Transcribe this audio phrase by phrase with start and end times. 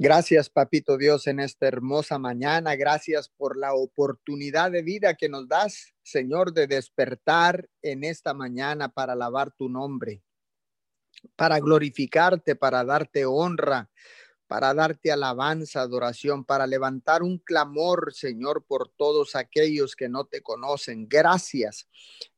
[0.00, 2.76] Gracias, Papito Dios, en esta hermosa mañana.
[2.76, 8.90] Gracias por la oportunidad de vida que nos das, Señor, de despertar en esta mañana
[8.90, 10.22] para alabar tu nombre,
[11.34, 13.90] para glorificarte, para darte honra,
[14.46, 20.42] para darte alabanza, adoración, para levantar un clamor, Señor, por todos aquellos que no te
[20.42, 21.08] conocen.
[21.08, 21.88] Gracias.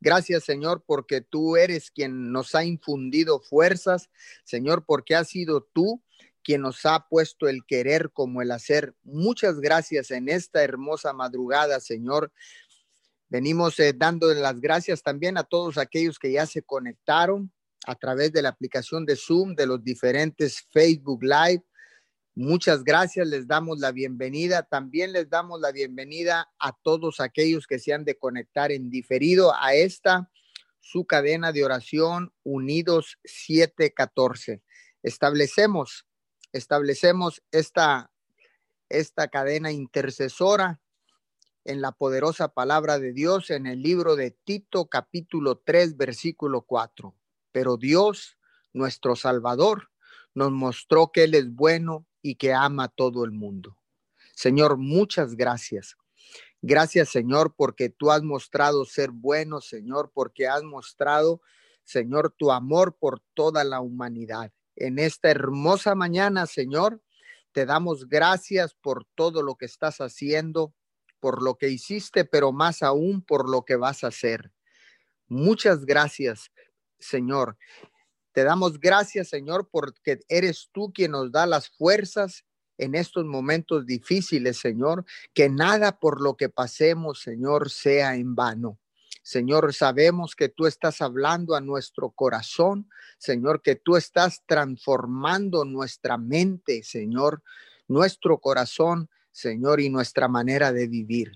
[0.00, 4.08] Gracias, Señor, porque tú eres quien nos ha infundido fuerzas,
[4.44, 6.02] Señor, porque has sido tú
[6.42, 8.94] quien nos ha puesto el querer como el hacer.
[9.02, 12.32] Muchas gracias en esta hermosa madrugada, Señor.
[13.28, 17.52] Venimos eh, dando las gracias también a todos aquellos que ya se conectaron
[17.86, 21.64] a través de la aplicación de Zoom, de los diferentes Facebook Live.
[22.34, 24.62] Muchas gracias, les damos la bienvenida.
[24.62, 29.54] También les damos la bienvenida a todos aquellos que se han de conectar en diferido
[29.54, 30.30] a esta,
[30.80, 34.62] su cadena de oración Unidos 714.
[35.02, 36.06] Establecemos
[36.52, 38.10] establecemos esta,
[38.88, 40.80] esta cadena intercesora
[41.64, 47.14] en la poderosa palabra de Dios en el libro de Tito capítulo 3 versículo 4.
[47.52, 48.38] Pero Dios,
[48.72, 49.90] nuestro Salvador,
[50.34, 53.76] nos mostró que Él es bueno y que ama a todo el mundo.
[54.34, 55.96] Señor, muchas gracias.
[56.62, 61.40] Gracias, Señor, porque tú has mostrado ser bueno, Señor, porque has mostrado,
[61.84, 67.02] Señor, tu amor por toda la humanidad en esta hermosa mañana, Señor.
[67.52, 70.74] Te damos gracias por todo lo que estás haciendo,
[71.20, 74.52] por lo que hiciste, pero más aún por lo que vas a hacer.
[75.28, 76.50] Muchas gracias,
[76.98, 77.56] Señor.
[78.32, 82.44] Te damos gracias, Señor, porque eres tú quien nos da las fuerzas
[82.78, 85.04] en estos momentos difíciles, Señor.
[85.34, 88.78] Que nada por lo que pasemos, Señor, sea en vano.
[89.22, 96.16] Señor, sabemos que tú estás hablando a nuestro corazón, Señor, que tú estás transformando nuestra
[96.16, 97.42] mente, Señor,
[97.86, 101.32] nuestro corazón, Señor, y nuestra manera de vivir.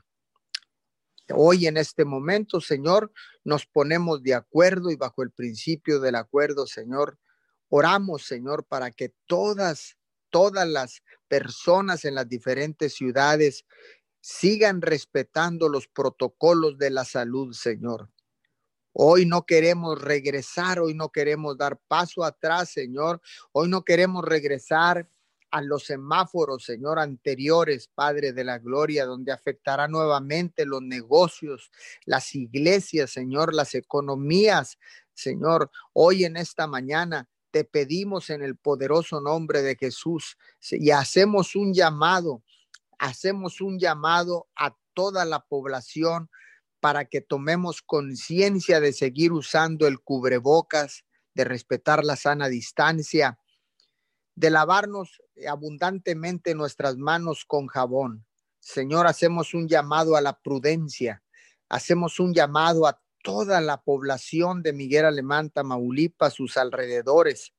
[1.32, 3.12] Hoy en este momento, Señor,
[3.44, 7.19] nos ponemos de acuerdo y bajo el principio del acuerdo, Señor,
[7.69, 9.97] oramos, Señor, para que todas,
[10.30, 13.64] todas las personas en las diferentes ciudades
[14.24, 18.08] sigan respetando los protocolos de la salud, Señor.
[18.94, 23.20] Hoy no queremos regresar, hoy no queremos dar paso atrás, Señor.
[23.52, 25.06] Hoy no queremos regresar
[25.50, 31.70] a los semáforos, Señor, anteriores, Padre de la Gloria, donde afectará nuevamente los negocios,
[32.06, 34.78] las iglesias, Señor, las economías,
[35.12, 35.70] Señor.
[35.92, 40.38] Hoy en esta mañana te pedimos en el poderoso nombre de Jesús
[40.70, 42.42] y hacemos un llamado
[42.99, 46.31] hacemos un llamado a toda la población
[46.81, 51.04] para que tomemos conciencia de seguir usando el cubrebocas,
[51.34, 53.38] de respetar la sana distancia,
[54.34, 58.27] de lavarnos abundantemente nuestras manos con jabón.
[58.60, 61.22] Señor, hacemos un llamado a la prudencia,
[61.69, 67.54] hacemos un llamado a toda la población de Miguel Alemán, Tamaulipas, sus alrededores,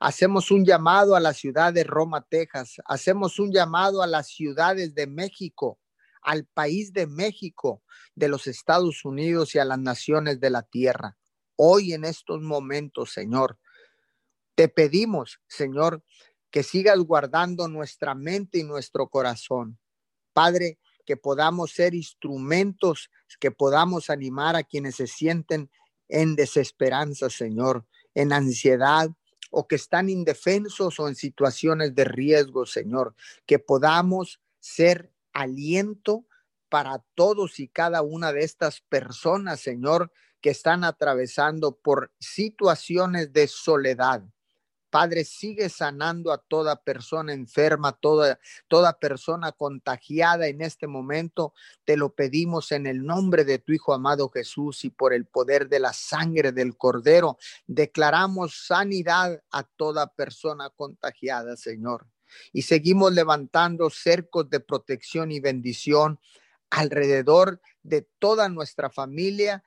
[0.00, 2.76] Hacemos un llamado a la ciudad de Roma, Texas.
[2.86, 5.78] Hacemos un llamado a las ciudades de México,
[6.22, 7.82] al país de México,
[8.14, 11.16] de los Estados Unidos y a las naciones de la tierra.
[11.56, 13.58] Hoy en estos momentos, Señor,
[14.54, 16.02] te pedimos, Señor,
[16.50, 19.78] que sigas guardando nuestra mente y nuestro corazón.
[20.32, 25.70] Padre, que podamos ser instrumentos, que podamos animar a quienes se sienten
[26.08, 29.10] en desesperanza, Señor, en ansiedad,
[29.54, 33.14] o que están indefensos o en situaciones de riesgo, Señor,
[33.46, 36.26] que podamos ser aliento
[36.68, 40.10] para todos y cada una de estas personas, Señor,
[40.40, 44.24] que están atravesando por situaciones de soledad,
[44.94, 48.38] Padre, sigue sanando a toda persona enferma, toda,
[48.68, 51.52] toda persona contagiada en este momento.
[51.84, 55.68] Te lo pedimos en el nombre de tu Hijo amado Jesús y por el poder
[55.68, 57.38] de la sangre del Cordero.
[57.66, 62.06] Declaramos sanidad a toda persona contagiada, Señor.
[62.52, 66.20] Y seguimos levantando cercos de protección y bendición
[66.70, 69.64] alrededor de toda nuestra familia,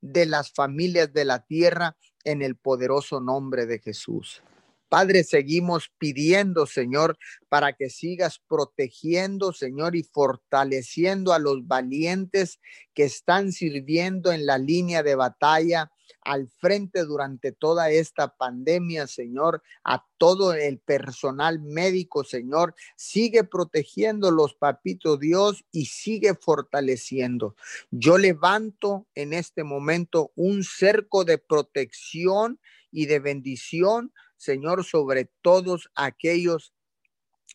[0.00, 4.42] de las familias de la tierra, en el poderoso nombre de Jesús.
[4.90, 7.16] Padre, seguimos pidiendo, Señor,
[7.48, 12.58] para que sigas protegiendo, Señor, y fortaleciendo a los valientes
[12.92, 15.92] que están sirviendo en la línea de batalla
[16.22, 22.74] al frente durante toda esta pandemia, Señor, a todo el personal médico, Señor.
[22.96, 27.54] Sigue protegiendo los papitos Dios y sigue fortaleciendo.
[27.92, 32.58] Yo levanto en este momento un cerco de protección
[32.90, 36.72] y de bendición Señor, sobre todos aquellos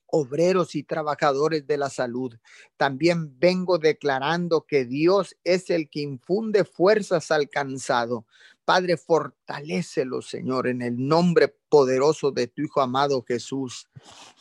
[0.06, 2.36] obreros y trabajadores de la salud.
[2.78, 8.28] También vengo declarando que Dios es el que infunde fuerzas al cansado.
[8.66, 13.90] Padre, fortalecelo, Señor, en el nombre poderoso de tu Hijo amado Jesús.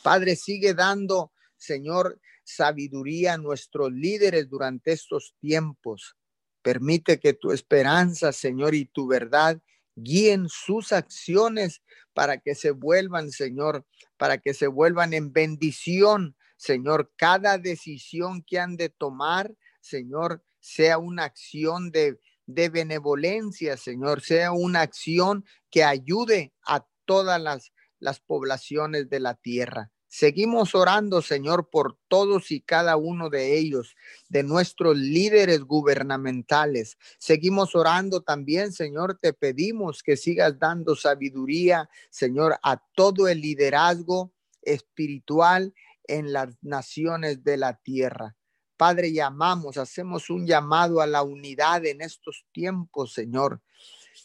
[0.03, 6.15] Padre, sigue dando, Señor, sabiduría a nuestros líderes durante estos tiempos.
[6.61, 9.59] Permite que tu esperanza, Señor, y tu verdad
[9.95, 11.81] guíen sus acciones
[12.13, 13.85] para que se vuelvan, Señor,
[14.17, 17.11] para que se vuelvan en bendición, Señor.
[17.15, 24.51] Cada decisión que han de tomar, Señor, sea una acción de, de benevolencia, Señor, sea
[24.51, 29.91] una acción que ayude a todas las, las poblaciones de la tierra.
[30.17, 33.97] Seguimos orando, Señor, por todos y cada uno de ellos,
[34.29, 36.97] de nuestros líderes gubernamentales.
[37.17, 44.31] Seguimos orando también, Señor, te pedimos que sigas dando sabiduría, Señor, a todo el liderazgo
[44.61, 45.73] espiritual
[46.07, 48.37] en las naciones de la tierra.
[48.77, 53.61] Padre, llamamos, hacemos un llamado a la unidad en estos tiempos, Señor.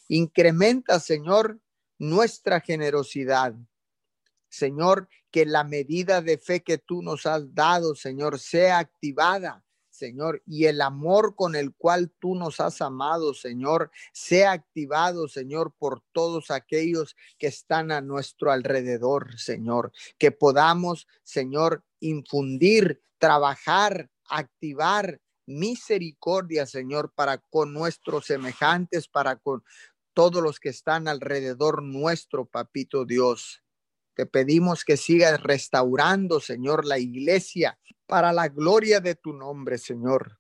[0.07, 1.59] Incrementa, Señor,
[1.99, 3.57] nuestra generosidad.
[4.51, 9.65] Señor, que la medida de fe que tú nos has dado, Señor, sea activada.
[9.89, 15.75] Señor, y el amor con el cual tú nos has amado, Señor, sea activado, Señor,
[15.79, 25.21] por todos aquellos que están a nuestro alrededor, Señor, que podamos, Señor, infundir, trabajar, activar
[25.45, 29.63] misericordia, Señor, para con nuestros semejantes, para con
[30.15, 33.63] todos los que están alrededor nuestro, papito Dios.
[34.21, 40.39] Te pedimos que sigas restaurando, Señor, la iglesia para la gloria de tu nombre, Señor.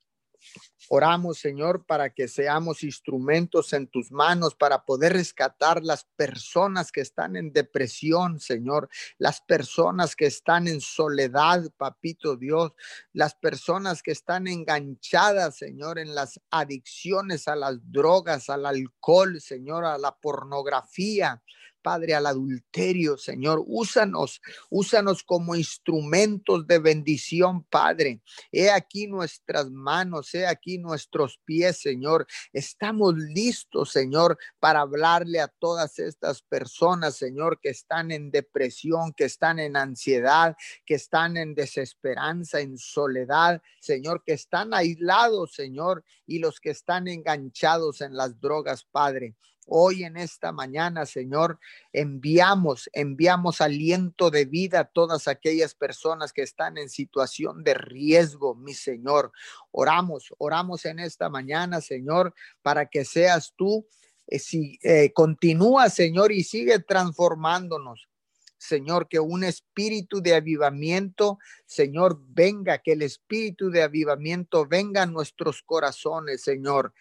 [0.91, 7.01] Oramos, Señor, para que seamos instrumentos en tus manos para poder rescatar las personas que
[7.01, 12.73] están en depresión, Señor, las personas que están en soledad, papito Dios,
[13.15, 19.87] las personas que están enganchadas, Señor, en las adicciones a las drogas, al alcohol, Señor,
[19.87, 21.43] a la pornografía.
[21.83, 23.63] Padre, al adulterio, Señor.
[23.67, 28.21] Úsanos, úsanos como instrumentos de bendición, Padre.
[28.53, 32.27] He aquí nuestras manos, he aquí nuestros pies, Señor.
[32.53, 39.25] Estamos listos, Señor, para hablarle a todas estas personas, Señor, que están en depresión, que
[39.25, 46.39] están en ansiedad, que están en desesperanza, en soledad, Señor, que están aislados, Señor, y
[46.39, 49.35] los que están enganchados en las drogas, Padre.
[49.67, 51.61] Hoy en esta mañana, Señor,
[51.93, 58.55] enviamos, enviamos aliento de vida a todas aquellas personas que están en situación de riesgo,
[58.55, 59.33] mi Señor.
[59.71, 63.87] Oramos, oramos en esta mañana, Señor, para que seas tú,
[64.27, 68.09] eh, si eh, continúa, Señor, y sigue transformándonos.
[68.59, 75.07] Señor, que un espíritu de avivamiento, Señor, venga, que el espíritu de avivamiento venga a
[75.07, 76.93] nuestros corazones, Señor.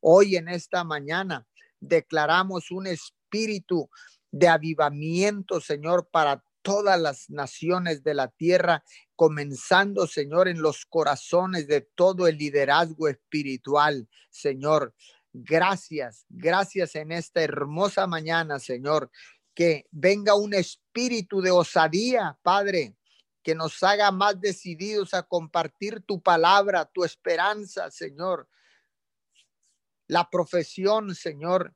[0.00, 1.47] Hoy en esta mañana
[1.80, 3.88] declaramos un espíritu
[4.30, 8.84] de avivamiento, Señor, para todas las naciones de la tierra,
[9.16, 14.94] comenzando, Señor, en los corazones de todo el liderazgo espiritual, Señor.
[15.32, 19.10] Gracias, gracias en esta hermosa mañana, Señor.
[19.54, 22.96] Que venga un espíritu de osadía, Padre,
[23.42, 28.46] que nos haga más decididos a compartir tu palabra, tu esperanza, Señor,
[30.08, 31.74] la profesión, Señor,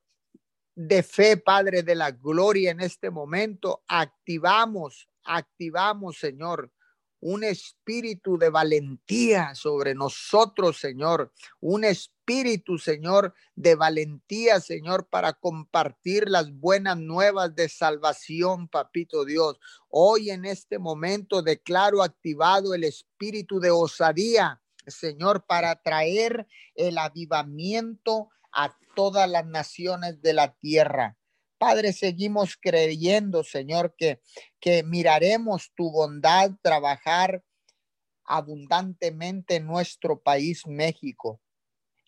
[0.75, 3.85] de fe, Padre de la gloria, en este momento.
[3.87, 6.73] Activamos, activamos, Señor,
[7.21, 11.33] un espíritu de valentía sobre nosotros, Señor.
[11.61, 19.61] Un espíritu, Señor, de valentía, Señor, para compartir las buenas nuevas de salvación, Papito Dios.
[19.89, 28.31] Hoy en este momento declaro activado el espíritu de osadía Señor, para traer el avivamiento
[28.53, 31.17] a todas las naciones de la tierra.
[31.59, 34.21] Padre, seguimos creyendo, Señor, que,
[34.61, 37.43] que miraremos tu bondad trabajar
[38.25, 41.41] abundantemente en nuestro país, México,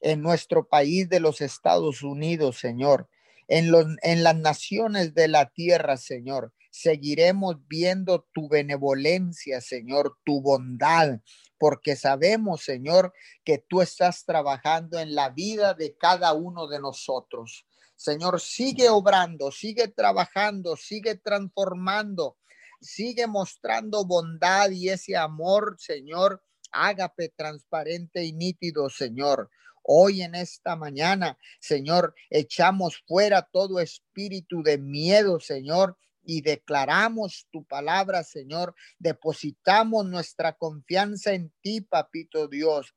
[0.01, 3.09] en nuestro país de los Estados Unidos, Señor,
[3.49, 6.53] en, los, en las naciones de la tierra, Señor.
[6.71, 11.21] Seguiremos viendo tu benevolencia, Señor, tu bondad,
[11.59, 13.13] porque sabemos, Señor,
[13.45, 17.67] que tú estás trabajando en la vida de cada uno de nosotros.
[17.97, 22.37] Señor, sigue obrando, sigue trabajando, sigue transformando,
[22.81, 29.49] sigue mostrando bondad y ese amor, Señor, ágape transparente y nítido, Señor.
[29.87, 37.65] Hoy en esta mañana, Señor, echamos fuera todo espíritu de miedo, Señor, y declaramos tu
[37.65, 38.75] palabra, Señor.
[38.99, 42.95] Depositamos nuestra confianza en ti, papito Dios.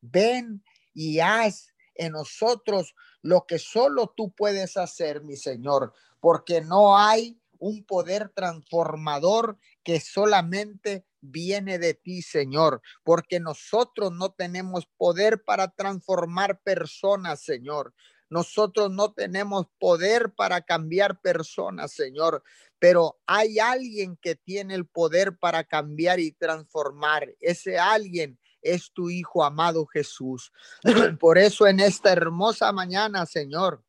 [0.00, 6.96] Ven y haz en nosotros lo que solo tú puedes hacer, mi Señor, porque no
[6.96, 15.42] hay un poder transformador que solamente viene de ti, Señor, porque nosotros no tenemos poder
[15.44, 17.94] para transformar personas, Señor.
[18.28, 22.44] Nosotros no tenemos poder para cambiar personas, Señor,
[22.78, 27.34] pero hay alguien que tiene el poder para cambiar y transformar.
[27.40, 30.52] Ese alguien es tu Hijo amado Jesús.
[31.18, 33.82] Por eso en esta hermosa mañana, Señor,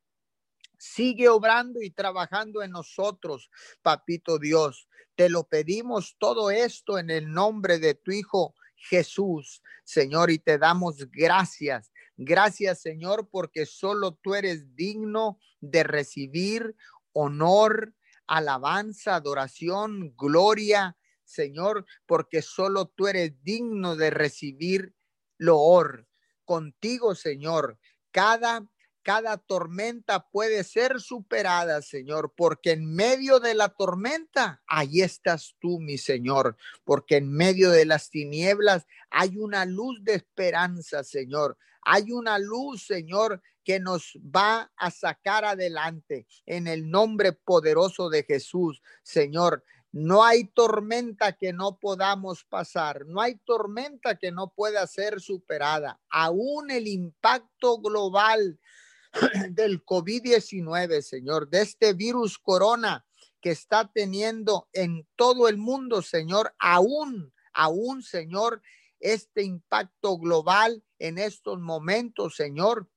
[0.78, 3.52] sigue obrando y trabajando en nosotros,
[3.84, 4.88] papito Dios.
[5.22, 10.58] Te lo pedimos todo esto en el nombre de tu Hijo Jesús, Señor, y te
[10.58, 11.92] damos gracias.
[12.18, 16.76] Gracias, Señor, porque solo tú eres digno de recibir
[17.14, 17.94] honor,
[18.26, 24.96] alabanza, adoración, gloria, Señor, porque solo tú eres digno de recibir
[25.38, 26.08] loor.
[26.46, 27.78] Contigo, Señor,
[28.10, 28.66] cada
[29.04, 35.80] cada tormenta puede ser superada, Señor, porque en medio de la tormenta, ahí estás tú,
[35.80, 41.58] mi Señor, porque en medio de las tinieblas hay una luz de esperanza, Señor.
[41.84, 48.24] Hay una luz, Señor, que nos va a sacar adelante en el nombre poderoso de
[48.24, 49.64] Jesús, Señor.
[49.92, 56.00] No hay tormenta que no podamos pasar, no hay tormenta que no pueda ser superada.
[56.10, 58.58] Aún el impacto global
[59.52, 63.06] del COVID-19, Señor, de este virus corona
[63.42, 68.62] que está teniendo en todo el mundo, Señor, aún, aún, Señor,
[69.00, 72.90] este impacto global en estos momentos, Señor.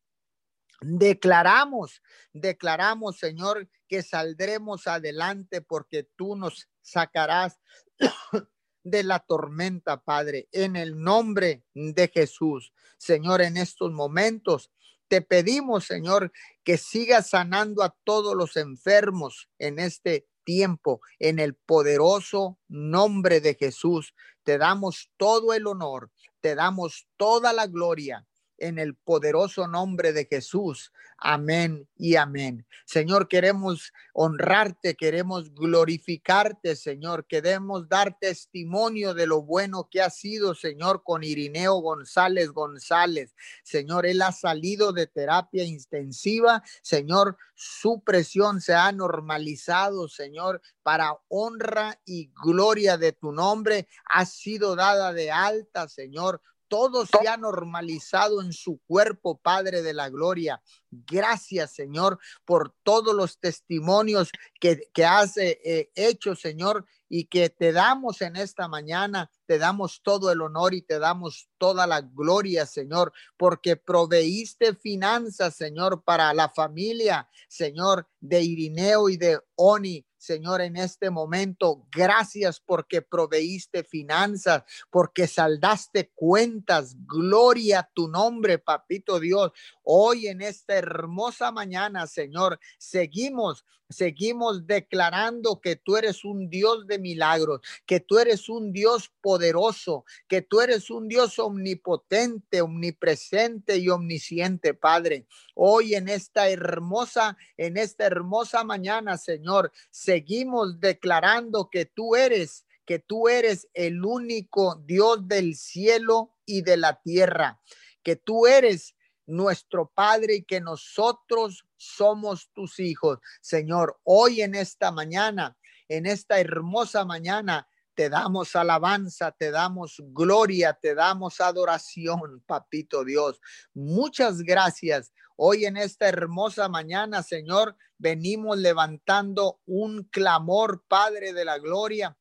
[0.83, 2.03] Declaramos,
[2.33, 7.59] declaramos, Señor, que saldremos adelante porque tú nos sacarás
[8.83, 12.75] de la tormenta, Padre, en el nombre de Jesús.
[12.99, 14.71] Señor, en estos momentos
[15.09, 16.33] te pedimos, Señor,
[16.63, 23.55] que sigas sanando a todos los enfermos en este tiempo, en el poderoso nombre de
[23.55, 24.15] Jesús.
[24.43, 28.27] Te damos todo el honor, te damos toda la gloria
[28.59, 30.93] en el poderoso nombre de Jesús.
[31.19, 32.67] Amén y amén.
[32.85, 37.27] Señor, queremos honrarte, queremos glorificarte, Señor.
[37.27, 43.35] Queremos dar testimonio de lo bueno que ha sido, Señor, con Irineo González González.
[43.63, 46.63] Señor, él ha salido de terapia intensiva.
[46.83, 53.89] Señor, su presión se ha normalizado, Señor, para honra y gloria de tu nombre.
[54.11, 59.95] Ha sido dada de alta, Señor todo se ha normalizado en su cuerpo, Padre de
[59.95, 60.63] la Gloria.
[60.91, 64.31] Gracias, Señor, por todos los testimonios
[64.61, 69.31] que, que has eh, eh, hecho, Señor, y que te damos en esta mañana.
[69.47, 75.55] Te damos todo el honor y te damos toda la gloria, Señor, porque proveíste finanzas,
[75.55, 80.05] Señor, para la familia, Señor, de Irineo y de Oni.
[80.25, 81.87] Señor, en este momento.
[81.93, 86.97] Gracias porque proveíste finanzas, porque saldaste cuentas.
[87.07, 89.53] Gloria a tu nombre, papito Dios.
[89.83, 96.99] Hoy en esta hermosa mañana, Señor, seguimos seguimos declarando que tú eres un Dios de
[96.99, 103.89] milagros, que tú eres un Dios poderoso, que tú eres un Dios omnipotente, omnipresente y
[103.89, 105.27] omnisciente, Padre.
[105.55, 109.73] Hoy en esta hermosa, en esta hermosa mañana, Señor,
[110.15, 116.77] seguimos declarando que tú eres que tú eres el único Dios del cielo y de
[116.77, 117.59] la tierra,
[118.03, 118.95] que tú eres
[119.27, 123.19] nuestro Padre y que nosotros somos tus hijos.
[123.41, 125.57] Señor, hoy en esta mañana,
[125.89, 133.41] en esta hermosa mañana, te damos alabanza, te damos gloria, te damos adoración, papito Dios.
[133.73, 135.13] Muchas gracias.
[135.37, 142.17] Hoy en esta hermosa mañana, Señor, venimos levantando un clamor, Padre de la Gloria.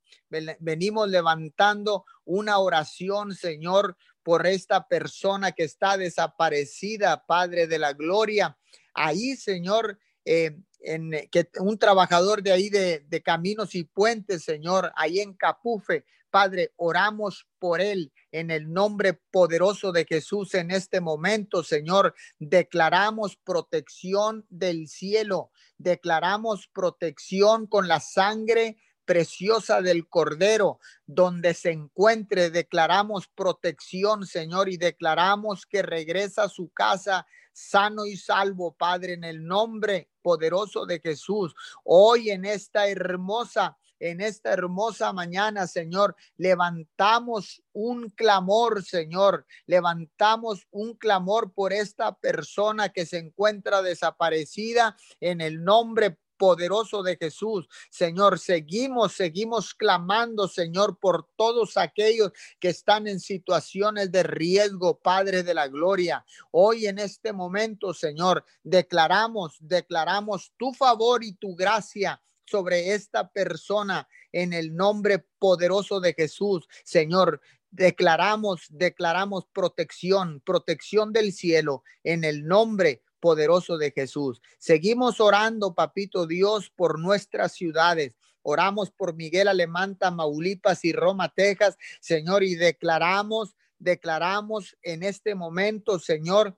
[0.60, 8.58] Venimos levantando una oración, Señor, por esta persona que está desaparecida, Padre de la Gloria.
[8.94, 14.92] Ahí, Señor, eh, en, que un trabajador de ahí de, de caminos y puentes, Señor,
[14.96, 21.00] ahí en Capufe, Padre, oramos por él en el nombre poderoso de Jesús en este
[21.00, 22.16] momento, Señor.
[22.40, 32.50] Declaramos protección del cielo, declaramos protección con la sangre preciosa del Cordero, donde se encuentre,
[32.50, 39.24] declaramos protección, Señor, y declaramos que regresa a su casa sano y salvo, Padre, en
[39.24, 41.54] el nombre poderoso de Jesús.
[41.84, 46.16] Hoy en esta hermosa en esta hermosa mañana, Señor.
[46.36, 49.46] Levantamos un clamor, Señor.
[49.66, 57.16] Levantamos un clamor por esta persona que se encuentra desaparecida en el nombre poderoso de
[57.16, 57.70] Jesús.
[57.90, 65.44] Señor, seguimos, seguimos clamando, Señor, por todos aquellos que están en situaciones de riesgo, Padre
[65.44, 66.26] de la Gloria.
[66.52, 74.10] Hoy en este momento, Señor, declaramos, declaramos tu favor y tu gracia sobre esta persona
[74.34, 76.68] en el nombre poderoso de Jesús.
[76.84, 77.40] Señor,
[77.72, 84.42] declaramos, declaramos protección, protección del cielo en el nombre poderoso de Jesús.
[84.58, 88.18] Seguimos orando, papito Dios, por nuestras ciudades.
[88.42, 96.00] Oramos por Miguel Alemán, Tamaulipas y Roma, Texas, Señor, y declaramos, declaramos en este momento,
[96.00, 96.58] Señor,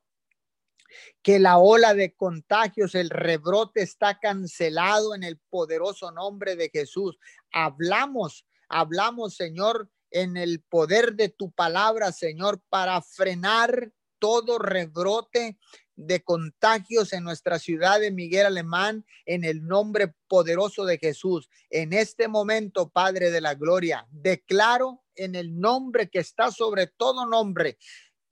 [1.22, 7.20] que la ola de contagios, el rebrote está cancelado en el poderoso nombre de Jesús.
[7.52, 15.60] Hablamos, hablamos, Señor, en el poder de tu palabra, Señor, para frenar todo rebrote
[15.96, 21.50] de contagios en nuestra ciudad de Miguel Alemán en el nombre poderoso de Jesús.
[21.70, 27.26] En este momento, Padre de la Gloria, declaro en el nombre que está sobre todo
[27.26, 27.78] nombre,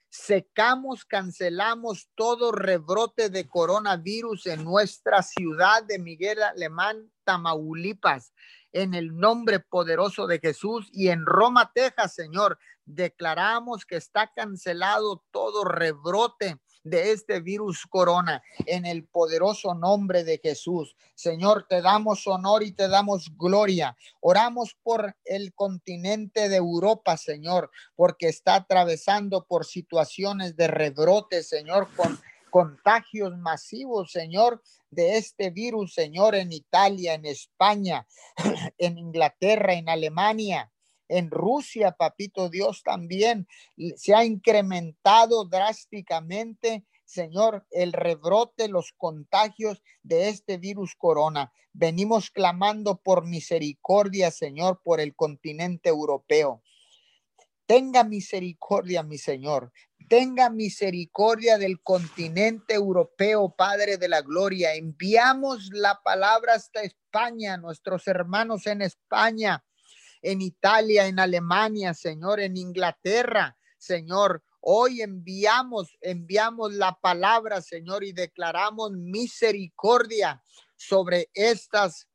[0.09, 8.33] secamos, cancelamos todo rebrote de coronavirus en nuestra ciudad de Miguel Alemán, Tamaulipas,
[8.73, 15.23] en el nombre poderoso de Jesús y en Roma, Texas, Señor, declaramos que está cancelado
[15.31, 20.95] todo rebrote de este virus corona en el poderoso nombre de Jesús.
[21.15, 23.95] Señor, te damos honor y te damos gloria.
[24.19, 31.87] Oramos por el continente de Europa, Señor, porque está atravesando por situaciones de rebrote, Señor,
[31.95, 34.61] con contagios masivos, Señor,
[34.91, 38.05] de este virus, Señor, en Italia, en España,
[38.77, 40.69] en Inglaterra, en Alemania
[41.07, 43.47] en Rusia, papito Dios, también
[43.95, 51.51] se ha incrementado drásticamente, Señor, el rebrote, los contagios de este virus corona.
[51.73, 56.63] Venimos clamando por misericordia, Señor, por el continente europeo.
[57.65, 59.71] Tenga misericordia, mi Señor.
[60.09, 64.75] Tenga misericordia del continente europeo, Padre de la Gloria.
[64.75, 69.63] Enviamos la palabra hasta España, nuestros hermanos en España
[70.23, 74.41] en Italia, en Alemania, Señor, en Inglaterra, Señor.
[74.61, 80.41] Hoy enviamos, enviamos la palabra, Señor, y declaramos misericordia
[80.77, 82.07] sobre estas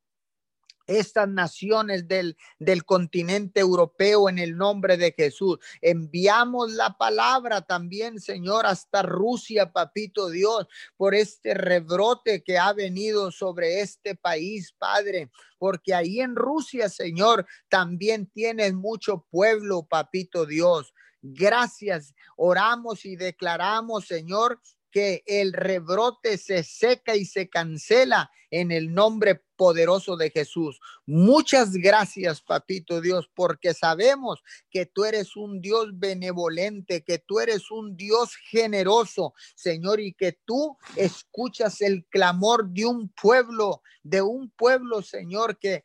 [0.89, 5.59] estas naciones del, del continente europeo en el nombre de Jesús.
[5.81, 13.31] Enviamos la palabra también, Señor, hasta Rusia, papito Dios, por este rebrote que ha venido
[13.31, 20.93] sobre este país, Padre porque ahí en Rusia, Señor, también tienes mucho pueblo, papito Dios.
[21.21, 22.15] Gracias.
[22.37, 29.43] Oramos y declaramos, Señor, que el rebrote se seca y se cancela en el nombre
[29.55, 30.79] poderoso de Jesús.
[31.05, 37.69] Muchas gracias, papito Dios, porque sabemos que tú eres un Dios benevolente, que tú eres
[37.69, 44.49] un Dios generoso, Señor, y que tú escuchas el clamor de un pueblo, de un
[44.49, 45.83] pueblo, Señor, que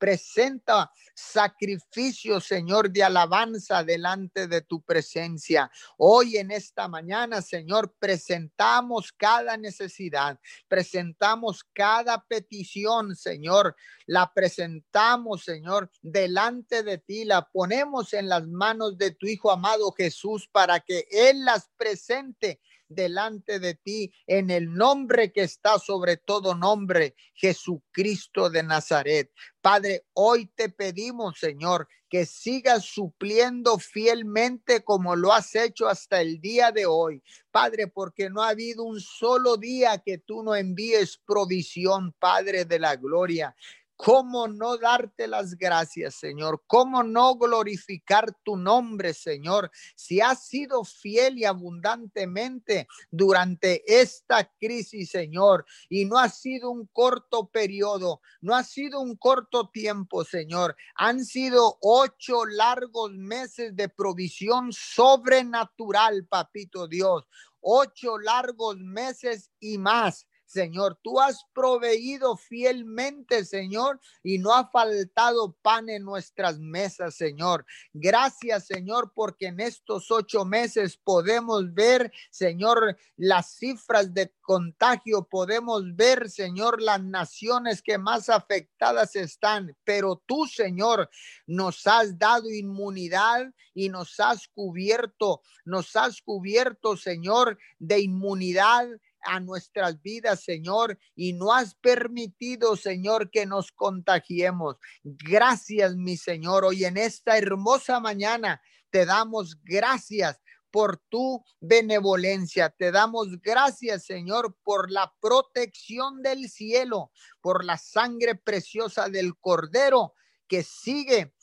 [0.00, 5.70] presenta sacrificio, Señor, de alabanza delante de tu presencia.
[5.98, 15.90] Hoy en esta mañana, Señor, presentamos cada necesidad, presentamos cada petición, Señor, la presentamos, Señor,
[16.00, 21.06] delante de ti, la ponemos en las manos de tu Hijo amado Jesús para que
[21.10, 22.58] Él las presente
[22.90, 29.30] delante de ti en el nombre que está sobre todo nombre, Jesucristo de Nazaret.
[29.62, 36.40] Padre, hoy te pedimos, Señor, que sigas supliendo fielmente como lo has hecho hasta el
[36.40, 37.22] día de hoy.
[37.52, 42.80] Padre, porque no ha habido un solo día que tú no envíes provisión, Padre de
[42.80, 43.54] la gloria.
[44.02, 46.62] ¿Cómo no darte las gracias, Señor?
[46.66, 49.70] ¿Cómo no glorificar tu nombre, Señor?
[49.94, 56.86] Si has sido fiel y abundantemente durante esta crisis, Señor, y no ha sido un
[56.86, 60.76] corto periodo, no ha sido un corto tiempo, Señor.
[60.94, 67.24] Han sido ocho largos meses de provisión sobrenatural, papito Dios.
[67.60, 70.98] Ocho largos meses y más Señor.
[71.02, 77.64] Tú has proveído fielmente, Señor, y no ha faltado pan en nuestras mesas, Señor.
[77.92, 85.94] Gracias, Señor, porque en estos ocho meses podemos ver, Señor, las cifras de contagio, podemos
[85.94, 91.08] ver, Señor, las naciones que más afectadas están, pero tú, Señor,
[91.46, 98.88] nos has dado inmunidad y nos has cubierto, nos has cubierto, Señor, de inmunidad
[99.22, 104.76] a nuestras vidas, Señor, y no has permitido, Señor, que nos contagiemos.
[105.02, 106.64] Gracias, mi Señor.
[106.64, 112.70] Hoy en esta hermosa mañana te damos gracias por tu benevolencia.
[112.70, 120.14] Te damos gracias, Señor, por la protección del cielo, por la sangre preciosa del Cordero
[120.46, 121.34] que sigue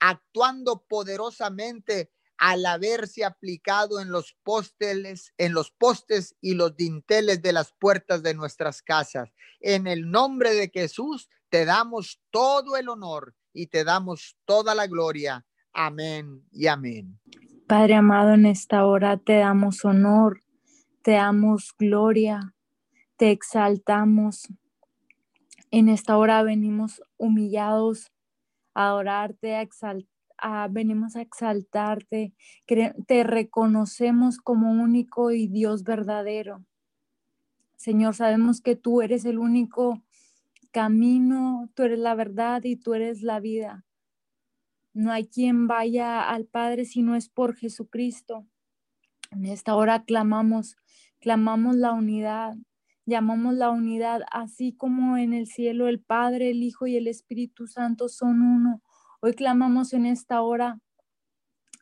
[0.00, 7.52] actuando poderosamente al haberse aplicado en los posteles, en los postes y los dinteles de
[7.52, 9.30] las puertas de nuestras casas.
[9.60, 14.86] En el nombre de Jesús te damos todo el honor y te damos toda la
[14.86, 15.44] gloria.
[15.72, 17.18] Amén y amén.
[17.66, 20.42] Padre amado, en esta hora te damos honor,
[21.02, 22.54] te damos gloria,
[23.16, 24.48] te exaltamos.
[25.70, 28.12] En esta hora venimos humillados
[28.74, 29.62] a adorarte, a
[30.70, 32.34] venimos a exaltarte,
[32.66, 36.64] te reconocemos como único y Dios verdadero.
[37.76, 40.02] Señor, sabemos que tú eres el único
[40.72, 43.84] camino, tú eres la verdad y tú eres la vida.
[44.92, 48.46] No hay quien vaya al Padre si no es por Jesucristo.
[49.30, 50.76] En esta hora clamamos,
[51.20, 52.56] clamamos la unidad,
[53.06, 57.66] llamamos la unidad, así como en el cielo el Padre, el Hijo y el Espíritu
[57.66, 58.82] Santo son uno.
[59.20, 60.78] Hoy clamamos en esta hora,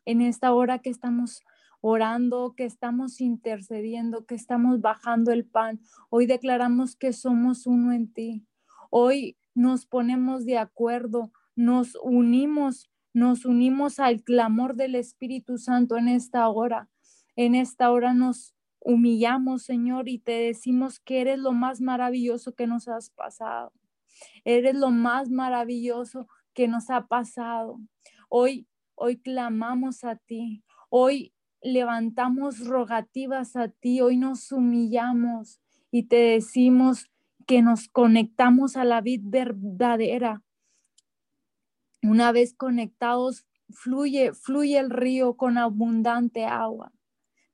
[0.06, 1.42] en esta hora que estamos
[1.82, 5.78] orando, que estamos intercediendo, que estamos bajando el pan.
[6.08, 8.46] Hoy declaramos que somos uno en ti.
[8.88, 16.08] Hoy nos ponemos de acuerdo, nos unimos, nos unimos al clamor del Espíritu Santo en
[16.08, 16.88] esta hora.
[17.36, 22.66] En esta hora nos humillamos, Señor, y te decimos que eres lo más maravilloso que
[22.66, 23.74] nos has pasado.
[24.46, 27.78] Eres lo más maravilloso que nos ha pasado.
[28.30, 28.66] Hoy,
[28.96, 30.64] hoy clamamos a ti.
[30.88, 34.00] Hoy levantamos rogativas a ti.
[34.00, 35.60] Hoy nos humillamos
[35.92, 37.12] y te decimos
[37.46, 40.42] que nos conectamos a la vida verdadera.
[42.02, 46.90] Una vez conectados, fluye, fluye el río con abundante agua.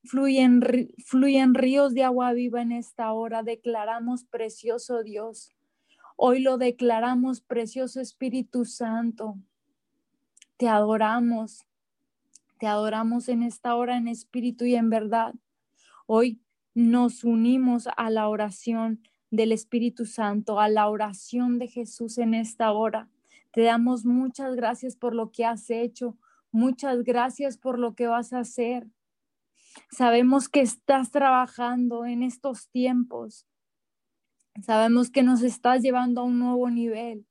[0.04, 0.60] Fluyen,
[1.04, 3.42] fluyen ríos de agua viva en esta hora.
[3.42, 5.52] Declaramos, precioso Dios,
[6.24, 9.34] Hoy lo declaramos, precioso Espíritu Santo.
[10.56, 11.66] Te adoramos.
[12.60, 15.34] Te adoramos en esta hora en espíritu y en verdad.
[16.06, 16.40] Hoy
[16.74, 22.70] nos unimos a la oración del Espíritu Santo, a la oración de Jesús en esta
[22.70, 23.08] hora.
[23.50, 26.16] Te damos muchas gracias por lo que has hecho.
[26.52, 28.86] Muchas gracias por lo que vas a hacer.
[29.90, 33.44] Sabemos que estás trabajando en estos tiempos.
[34.60, 37.26] Sabemos que nos estás llevando a un nuevo nivel.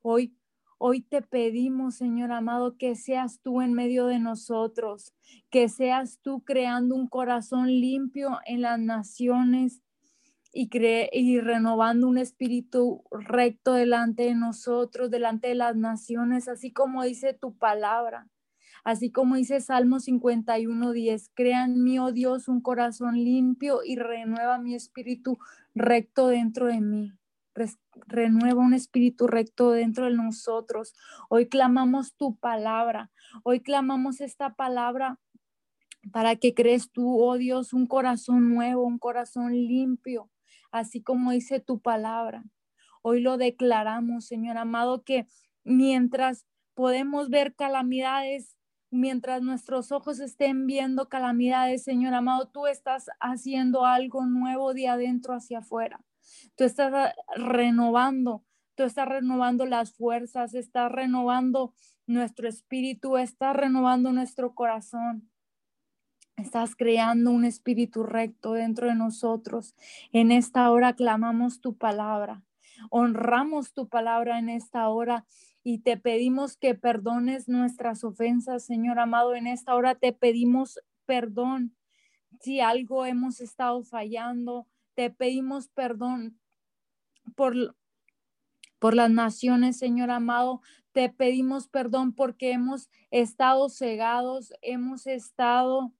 [0.00, 0.34] Hoy,
[0.78, 5.12] hoy te pedimos, Señor amado, que seas tú en medio de nosotros,
[5.50, 9.82] que seas tú creando un corazón limpio en las naciones
[10.50, 10.70] y,
[11.12, 17.34] y renovando un espíritu recto delante de nosotros, delante de las naciones, así como dice
[17.34, 18.28] tu palabra.
[18.84, 24.58] Así como dice Salmo 51.10, crea en mí, oh Dios, un corazón limpio y renueva
[24.58, 25.38] mi espíritu
[25.74, 27.12] recto dentro de mí.
[28.06, 30.94] Renueva un espíritu recto dentro de nosotros.
[31.28, 33.12] Hoy clamamos tu palabra.
[33.44, 35.20] Hoy clamamos esta palabra
[36.10, 40.28] para que crees tú, oh Dios, un corazón nuevo, un corazón limpio,
[40.72, 42.42] así como dice tu palabra.
[43.02, 45.28] Hoy lo declaramos, Señor amado, que
[45.62, 48.56] mientras podemos ver calamidades
[48.92, 55.34] mientras nuestros ojos estén viendo calamidades, Señor amado, tú estás haciendo algo nuevo de adentro
[55.34, 56.00] hacia afuera.
[56.56, 61.72] Tú estás renovando, tú estás renovando las fuerzas, estás renovando
[62.06, 65.30] nuestro espíritu, estás renovando nuestro corazón.
[66.36, 69.74] Estás creando un espíritu recto dentro de nosotros.
[70.12, 72.42] En esta hora clamamos tu palabra.
[72.90, 75.24] Honramos tu palabra en esta hora
[75.64, 79.34] y te pedimos que perdones nuestras ofensas, Señor amado.
[79.34, 81.76] En esta hora te pedimos perdón
[82.40, 84.66] si algo hemos estado fallando.
[84.94, 86.40] Te pedimos perdón
[87.36, 87.76] por,
[88.78, 90.60] por las naciones, Señor amado.
[90.90, 95.92] Te pedimos perdón porque hemos estado cegados, hemos estado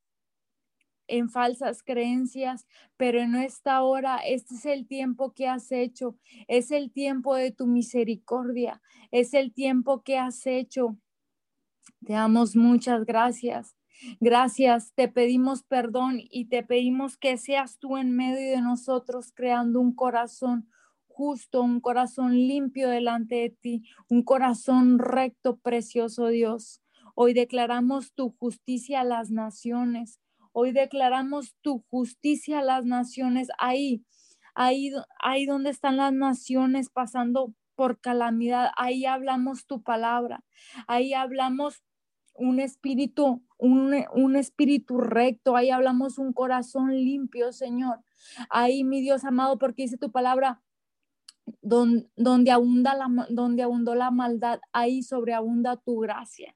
[1.12, 6.16] en falsas creencias, pero en esta hora, este es el tiempo que has hecho,
[6.48, 10.96] es el tiempo de tu misericordia, es el tiempo que has hecho.
[12.06, 13.76] Te damos muchas gracias.
[14.20, 19.80] Gracias, te pedimos perdón y te pedimos que seas tú en medio de nosotros creando
[19.80, 20.70] un corazón
[21.06, 26.82] justo, un corazón limpio delante de ti, un corazón recto, precioso Dios.
[27.14, 30.22] Hoy declaramos tu justicia a las naciones.
[30.52, 33.48] Hoy declaramos tu justicia a las naciones.
[33.58, 34.04] Ahí,
[34.54, 40.44] ahí, ahí donde están las naciones pasando por calamidad, ahí hablamos tu palabra.
[40.86, 41.82] Ahí hablamos
[42.34, 48.00] un espíritu, un, un, espíritu recto, ahí hablamos un corazón limpio, Señor.
[48.50, 50.62] Ahí, mi Dios amado, porque dice tu palabra,
[51.60, 56.54] donde, abunda la, donde abundó la maldad, ahí sobreabunda tu gracia.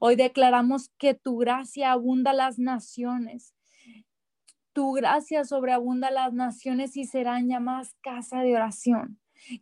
[0.00, 3.54] Hoy declaramos que tu gracia abunda las naciones.
[4.72, 9.18] Tu gracia sobreabunda las naciones y serán llamadas casa de oración.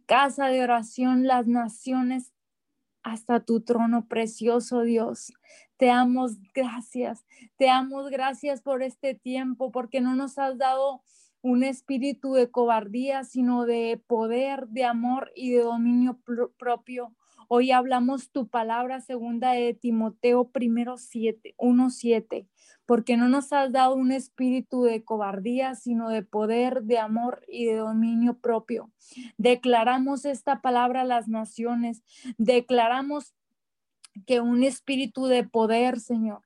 [0.07, 2.33] Casa de oración, las naciones
[3.03, 5.33] hasta tu trono precioso, Dios.
[5.77, 7.25] Te damos gracias,
[7.57, 11.03] te damos gracias por este tiempo, porque no nos has dado
[11.41, 16.19] un espíritu de cobardía, sino de poder, de amor y de dominio
[16.59, 17.15] propio.
[17.49, 22.49] Hoy hablamos tu palabra segunda de Timoteo primero 7, 1, 7,
[22.87, 27.67] porque no nos has dado un espíritu de cobardía, sino de poder, de amor y
[27.67, 28.91] de dominio propio.
[29.37, 32.03] Declaramos esta palabra a las naciones,
[32.37, 33.33] declaramos
[34.27, 36.41] que un espíritu de poder, Señor,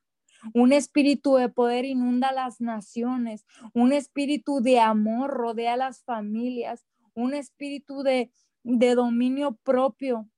[0.53, 6.85] un espíritu de poder inunda las naciones, un espíritu de amor rodea a las familias,
[7.15, 8.31] un espíritu de,
[8.65, 10.29] de dominio propio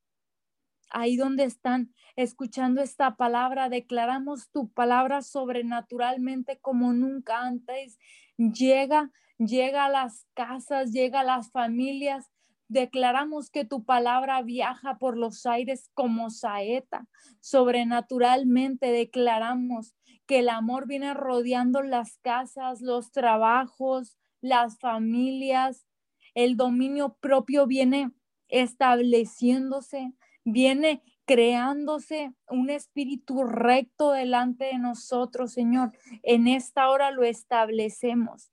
[0.93, 7.97] ahí donde están escuchando esta palabra, declaramos tu palabra sobrenaturalmente como nunca antes.
[8.37, 12.29] Llega, llega a las casas, llega a las familias.
[12.69, 17.07] Declaramos que tu palabra viaja por los aires como saeta.
[17.41, 25.85] Sobrenaturalmente declaramos que el amor viene rodeando las casas, los trabajos, las familias.
[26.35, 28.11] El dominio propio viene
[28.47, 35.91] estableciéndose viene creándose un espíritu recto delante de nosotros, Señor.
[36.21, 38.51] En esta hora lo establecemos.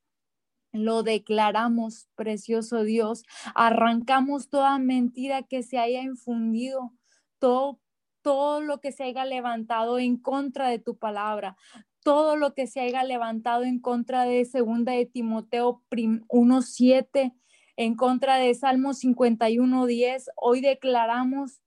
[0.73, 3.25] Lo declaramos, precioso Dios.
[3.55, 6.93] Arrancamos toda mentira que se haya infundido,
[7.41, 7.81] todo,
[8.23, 11.57] todo lo que se haya levantado en contra de tu palabra,
[12.05, 17.35] todo lo que se haya levantado en contra de segunda de Timoteo 1.7,
[17.77, 20.27] en contra de Salmo 51.10.
[20.37, 21.61] Hoy declaramos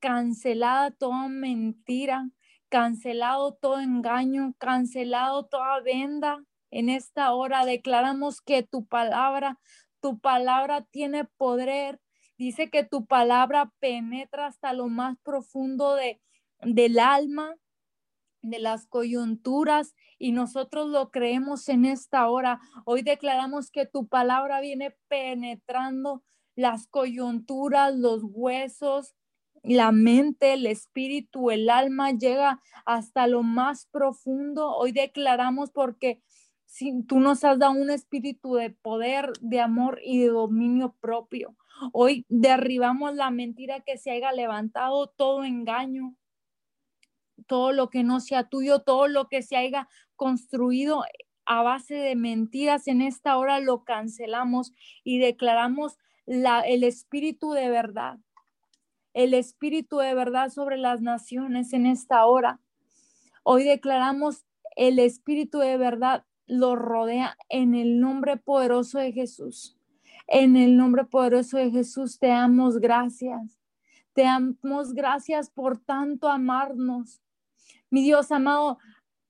[0.00, 2.30] cancelada toda mentira,
[2.68, 6.44] cancelado todo engaño, cancelado toda venda.
[6.70, 9.58] En esta hora declaramos que tu palabra,
[10.00, 12.00] tu palabra tiene poder.
[12.36, 16.20] Dice que tu palabra penetra hasta lo más profundo de,
[16.60, 17.56] del alma,
[18.42, 22.60] de las coyunturas y nosotros lo creemos en esta hora.
[22.84, 26.22] Hoy declaramos que tu palabra viene penetrando
[26.54, 29.14] las coyunturas, los huesos,
[29.74, 34.74] la mente, el espíritu, el alma llega hasta lo más profundo.
[34.74, 36.22] Hoy declaramos porque
[36.64, 41.54] si tú nos has dado un espíritu de poder, de amor y de dominio propio.
[41.92, 46.16] Hoy derribamos la mentira que se haya levantado, todo engaño,
[47.46, 51.04] todo lo que no sea tuyo, todo lo que se haya construido
[51.44, 54.72] a base de mentiras en esta hora lo cancelamos
[55.04, 58.18] y declaramos la, el espíritu de verdad
[59.18, 62.60] el Espíritu de verdad sobre las naciones en esta hora.
[63.42, 64.44] Hoy declaramos
[64.76, 69.76] el Espíritu de verdad lo rodea en el nombre poderoso de Jesús.
[70.28, 73.58] En el nombre poderoso de Jesús te damos gracias.
[74.12, 77.20] Te damos gracias por tanto amarnos.
[77.90, 78.78] Mi Dios amado,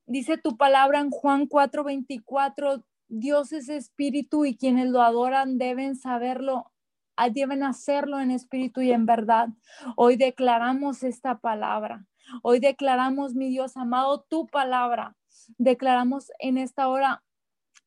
[0.05, 6.72] dice tu palabra en Juan 4:24, Dios es espíritu y quienes lo adoran deben saberlo
[7.33, 9.48] deben hacerlo en espíritu y en verdad.
[9.96, 12.07] Hoy declaramos esta palabra.
[12.42, 15.16] Hoy declaramos, mi Dios amado, tu palabra.
[15.57, 17.24] Declaramos en esta hora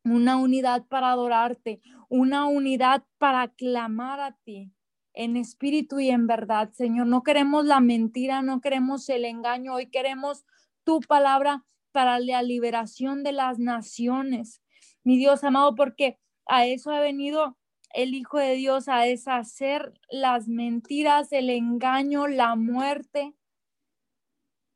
[0.03, 4.71] una unidad para adorarte, una unidad para clamar a ti
[5.13, 7.07] en espíritu y en verdad, Señor.
[7.07, 10.45] No queremos la mentira, no queremos el engaño, hoy queremos
[10.83, 14.61] tu palabra para la liberación de las naciones.
[15.03, 17.57] Mi Dios amado, porque a eso ha venido
[17.93, 23.33] el Hijo de Dios a deshacer las mentiras, el engaño, la muerte.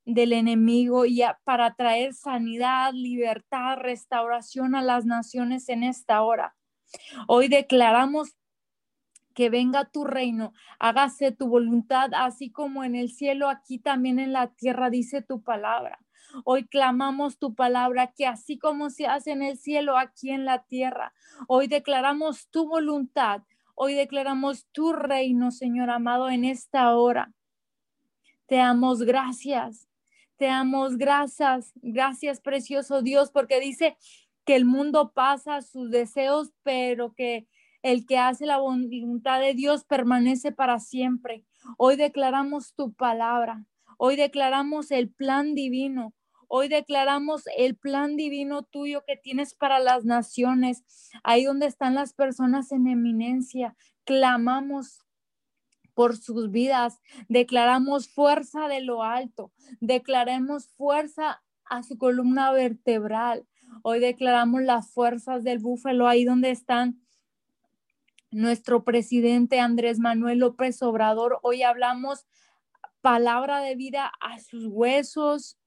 [0.07, 6.55] del enemigo y para traer sanidad, libertad, restauración a las naciones en esta hora.
[7.27, 8.35] Hoy declaramos
[9.33, 14.31] que venga tu reino, hágase tu voluntad, así como en el cielo, aquí también en
[14.31, 15.99] la tierra, dice tu palabra.
[16.43, 20.63] Hoy clamamos tu palabra, que así como se hace en el cielo, aquí en la
[20.63, 21.13] tierra.
[21.47, 23.43] Hoy declaramos tu voluntad,
[23.75, 27.33] hoy declaramos tu reino, Señor amado, en esta hora.
[28.47, 29.87] Te damos gracias,
[30.37, 33.97] te damos gracias, gracias precioso Dios, porque dice
[34.45, 37.47] que el mundo pasa sus deseos, pero que
[37.81, 41.43] el que hace la voluntad de Dios permanece para siempre.
[41.77, 43.65] Hoy declaramos tu palabra,
[43.97, 46.13] hoy declaramos el plan divino,
[46.47, 50.83] hoy declaramos el plan divino tuyo que tienes para las naciones,
[51.23, 53.75] ahí donde están las personas en eminencia.
[54.03, 55.05] Clamamos
[55.93, 63.47] por sus vidas, declaramos fuerza de lo alto, declaremos fuerza a su columna vertebral.
[63.81, 67.01] Hoy declaramos las fuerzas del búfalo ahí donde están
[68.31, 71.39] nuestro presidente Andrés Manuel López Obrador.
[71.41, 72.25] Hoy hablamos
[73.01, 75.57] palabra de vida a sus huesos,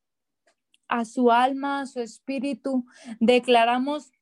[0.88, 2.84] a su alma, a su espíritu.
[3.20, 4.12] Declaramos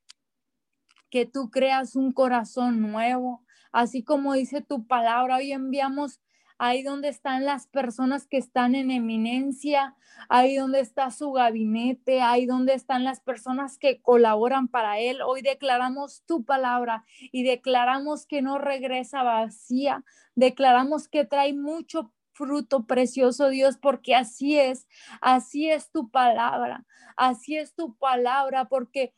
[1.09, 5.37] que tú creas un corazón nuevo, así como dice tu palabra.
[5.37, 6.21] Hoy enviamos
[6.57, 9.95] ahí donde están las personas que están en eminencia,
[10.29, 15.21] ahí donde está su gabinete, ahí donde están las personas que colaboran para él.
[15.21, 20.03] Hoy declaramos tu palabra y declaramos que no regresa vacía,
[20.35, 24.87] declaramos que trae mucho fruto precioso, Dios, porque así es,
[25.21, 29.13] así es tu palabra, así es tu palabra, porque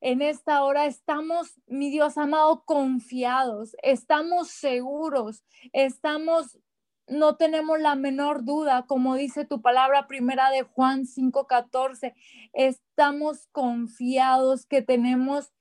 [0.00, 6.58] en esta hora estamos, mi Dios amado, confiados, estamos seguros, estamos,
[7.06, 12.14] no tenemos la menor duda, como dice tu palabra primera de Juan 5:14,
[12.52, 15.52] estamos confiados que tenemos,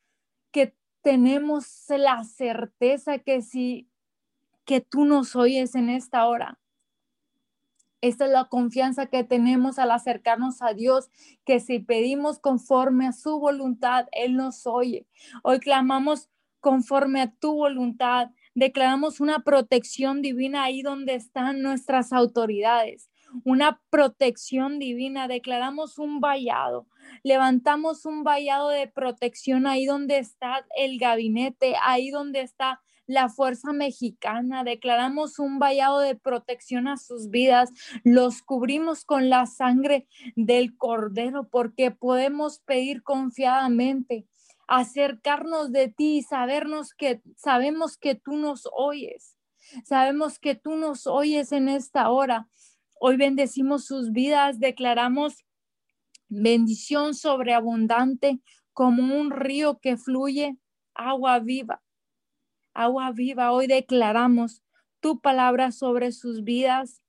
[0.52, 3.92] que tenemos la certeza que si,
[4.66, 6.61] que tú nos oyes en esta hora,
[8.02, 11.10] esta es la confianza que tenemos al acercarnos a Dios,
[11.46, 15.08] que si pedimos conforme a su voluntad, Él nos oye.
[15.44, 18.32] Hoy clamamos conforme a tu voluntad.
[18.54, 23.12] Declaramos una protección divina ahí donde están nuestras autoridades
[23.44, 26.88] una protección divina, declaramos un vallado,
[27.24, 33.74] levantamos un vallado de protección ahí donde está el gabinete, ahí donde está la fuerza
[33.74, 37.70] mexicana, declaramos un vallado de protección a sus vidas,
[38.04, 44.26] los cubrimos con la sangre del cordero porque podemos pedir confiadamente
[44.68, 49.36] acercarnos de ti y sabernos que sabemos que tú nos oyes.
[49.84, 52.48] Sabemos que tú nos oyes en esta hora.
[53.00, 55.44] Hoy bendecimos sus vidas, declaramos
[56.30, 58.40] bendición sobreabundante
[58.72, 60.58] como un río que fluye
[60.94, 61.82] agua viva
[62.74, 63.52] agua viva.
[63.52, 64.62] Hoy declaramos
[65.00, 67.02] tu palabra sobre sus vidas.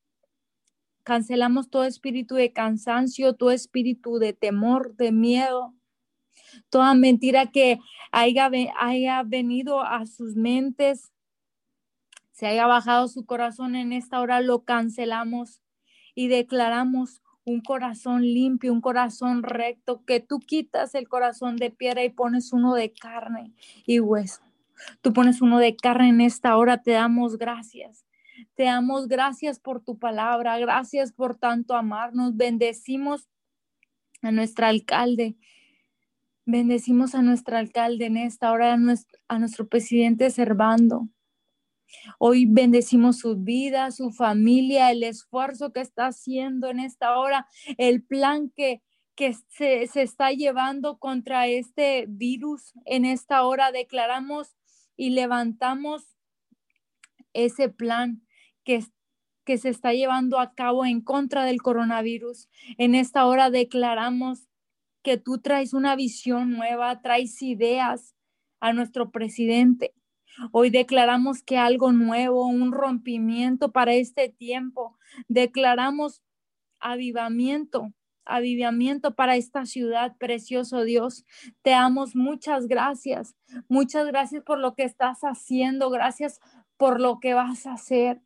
[1.05, 5.75] Cancelamos todo espíritu de cansancio, todo espíritu de temor, de miedo,
[6.71, 7.81] toda mentira que
[8.13, 11.13] haya, haya venido a sus mentes,
[12.31, 15.61] se haya bajado su corazón en esta hora, lo cancelamos
[16.15, 22.05] y declaramos un corazón limpio, un corazón recto, que tú quitas el corazón de piedra
[22.05, 23.53] y pones uno de carne
[23.87, 24.43] y hueso.
[25.01, 28.05] Tú pones uno de carne en esta hora, te damos gracias.
[28.55, 32.37] Te damos gracias por tu palabra, gracias por tanto amarnos.
[32.37, 33.29] Bendecimos
[34.23, 35.37] a nuestro alcalde.
[36.45, 38.73] Bendecimos a nuestro alcalde en esta hora,
[39.29, 41.09] a nuestro, presidente Servando.
[42.19, 48.03] Hoy bendecimos su vida, su familia, el esfuerzo que está haciendo en esta hora, el
[48.03, 48.83] plan que,
[49.15, 52.73] que se, se, está llevando contra este virus.
[52.87, 54.57] En esta hora declaramos
[54.97, 56.17] y levantamos
[57.33, 58.23] ese plan
[58.65, 58.85] que,
[59.45, 62.49] que se está llevando a cabo en contra del coronavirus.
[62.79, 64.49] En esta hora declaramos
[65.03, 68.15] que tú traes una visión nueva, traes ideas
[68.61, 69.95] a nuestro presidente.
[70.53, 74.97] Hoy declaramos que algo nuevo, un rompimiento para este tiempo.
[75.29, 76.23] Declaramos
[76.81, 77.93] avivamiento
[78.25, 81.25] avivamiento para esta ciudad, precioso Dios.
[81.63, 83.35] Te damos muchas gracias.
[83.69, 85.91] Muchas gracias por lo que estás haciendo.
[85.91, 86.41] Gracias
[86.77, 88.21] por lo que vas a hacer.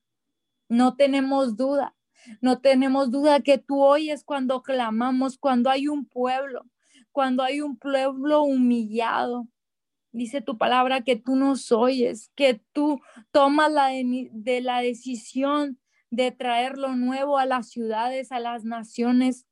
[0.68, 1.94] No tenemos duda.
[2.40, 6.66] No tenemos duda que tú oyes cuando clamamos, cuando hay un pueblo,
[7.12, 9.46] cuando hay un pueblo humillado.
[10.12, 13.00] Dice tu palabra que tú nos oyes, que tú
[13.30, 15.78] tomas la de, de la decisión
[16.10, 19.46] de traer lo nuevo a las ciudades, a las naciones.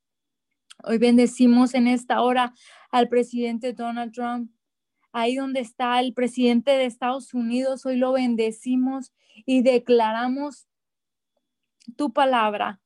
[0.82, 2.52] Hoy bendecimos en esta hora
[2.90, 4.50] al presidente Donald Trump.
[5.12, 9.12] Ahí donde está el presidente de Estados Unidos, hoy lo bendecimos
[9.46, 10.66] y declaramos
[11.96, 12.80] tu palabra,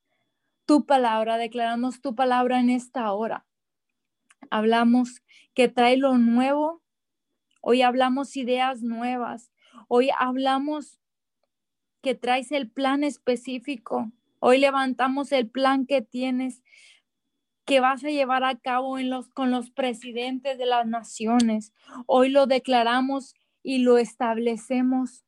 [0.66, 3.46] tu palabra, declaramos tu palabra en esta hora.
[4.50, 5.22] Hablamos
[5.54, 6.82] que trae lo nuevo,
[7.62, 9.50] hoy hablamos ideas nuevas,
[9.88, 11.00] hoy hablamos
[12.02, 16.62] que traes el plan específico, hoy levantamos el plan que tienes
[17.68, 21.74] que vas a llevar a cabo en los, con los presidentes de las naciones.
[22.06, 25.26] Hoy lo declaramos y lo establecemos,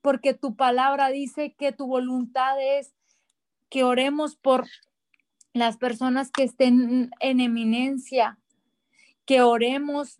[0.00, 2.94] porque tu palabra dice que tu voluntad es
[3.70, 4.68] que oremos por
[5.52, 8.38] las personas que estén en eminencia,
[9.24, 10.18] que oremos,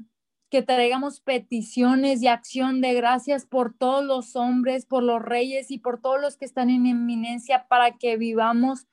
[0.51, 5.79] que traigamos peticiones y acción de gracias por todos los hombres, por los reyes y
[5.79, 8.89] por todos los que están en eminencia para que vivamos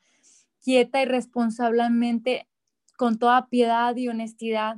[0.61, 2.47] quieta y responsablemente
[3.01, 4.77] con toda piedad y honestidad.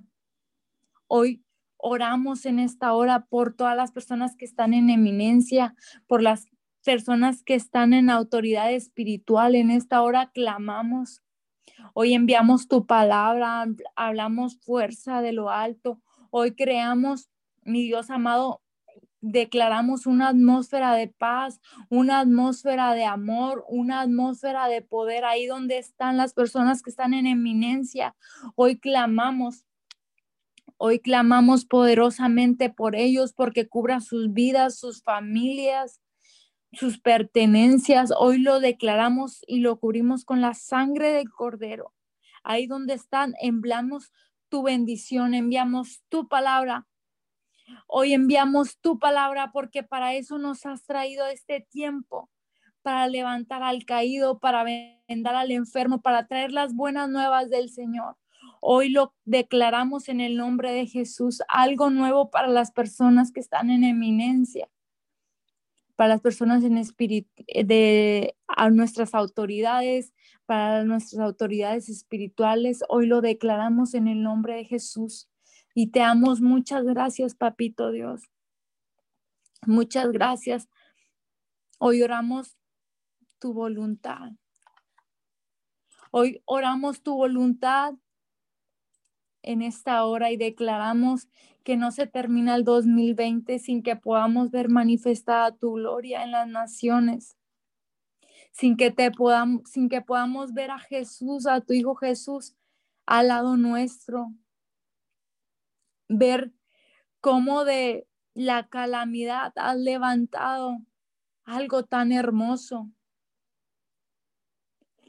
[1.08, 1.44] Hoy
[1.76, 5.76] oramos en esta hora por todas las personas que están en eminencia,
[6.08, 6.48] por las
[6.86, 9.56] personas que están en autoridad espiritual.
[9.56, 11.22] En esta hora clamamos.
[11.94, 13.66] Hoy enviamos tu palabra,
[13.98, 16.00] hablamos fuerza de lo alto.
[16.30, 17.30] Hoy creamos,
[17.64, 18.62] mi Dios amado,
[19.24, 25.78] declaramos una atmósfera de paz, una atmósfera de amor, una atmósfera de poder ahí donde
[25.78, 28.16] están las personas que están en eminencia.
[28.56, 29.66] Hoy clamamos.
[30.76, 36.02] Hoy clamamos poderosamente por ellos porque cubra sus vidas, sus familias,
[36.74, 38.12] sus pertenencias.
[38.18, 41.94] Hoy lo declaramos y lo cubrimos con la sangre del cordero.
[42.44, 44.12] Ahí donde están, enviamos
[44.50, 46.88] tu bendición, enviamos tu palabra
[47.88, 52.30] Hoy enviamos tu palabra porque para eso nos has traído este tiempo,
[52.82, 58.18] para levantar al caído, para vendar al enfermo, para traer las buenas nuevas del Señor.
[58.60, 63.70] Hoy lo declaramos en el nombre de Jesús, algo nuevo para las personas que están
[63.70, 64.70] en eminencia,
[65.96, 70.14] para las personas en espíritu, de a nuestras autoridades,
[70.46, 72.84] para nuestras autoridades espirituales.
[72.90, 75.30] Hoy lo declaramos en el nombre de Jesús
[75.74, 78.30] y te damos muchas gracias, papito Dios.
[79.66, 80.70] Muchas gracias.
[81.80, 82.58] Hoy oramos
[83.40, 84.32] tu voluntad.
[86.12, 87.96] Hoy oramos tu voluntad
[89.42, 91.28] en esta hora y declaramos
[91.64, 96.48] que no se termina el 2020 sin que podamos ver manifestada tu gloria en las
[96.48, 97.38] naciones,
[98.52, 102.56] sin que te podamos, sin que podamos ver a Jesús, a tu Hijo Jesús
[103.06, 104.34] al lado nuestro,
[106.18, 106.54] ver
[107.22, 110.80] cómo de la calamidad has levantado
[111.44, 112.90] algo tan hermoso.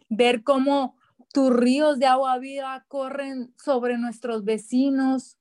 [0.08, 0.96] Ver cómo
[1.32, 5.38] tus ríos de agua viva corren sobre nuestros vecinos,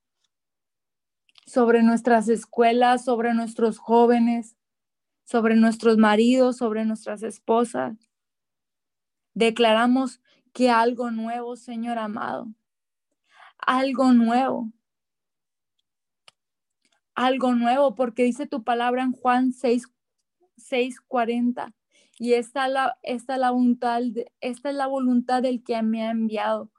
[1.45, 4.55] sobre nuestras escuelas, sobre nuestros jóvenes,
[5.23, 8.09] sobre nuestros maridos, sobre nuestras esposas.
[9.33, 10.21] Declaramos
[10.53, 12.47] que algo nuevo, Señor amado,
[13.57, 14.71] algo nuevo
[17.15, 19.87] algo nuevo, porque dice tu palabra en Juan 6,
[21.07, 21.73] 40.
[22.19, 24.01] Y esta, la, esta, la voluntad,
[24.39, 26.71] esta es la voluntad del que me ha enviado.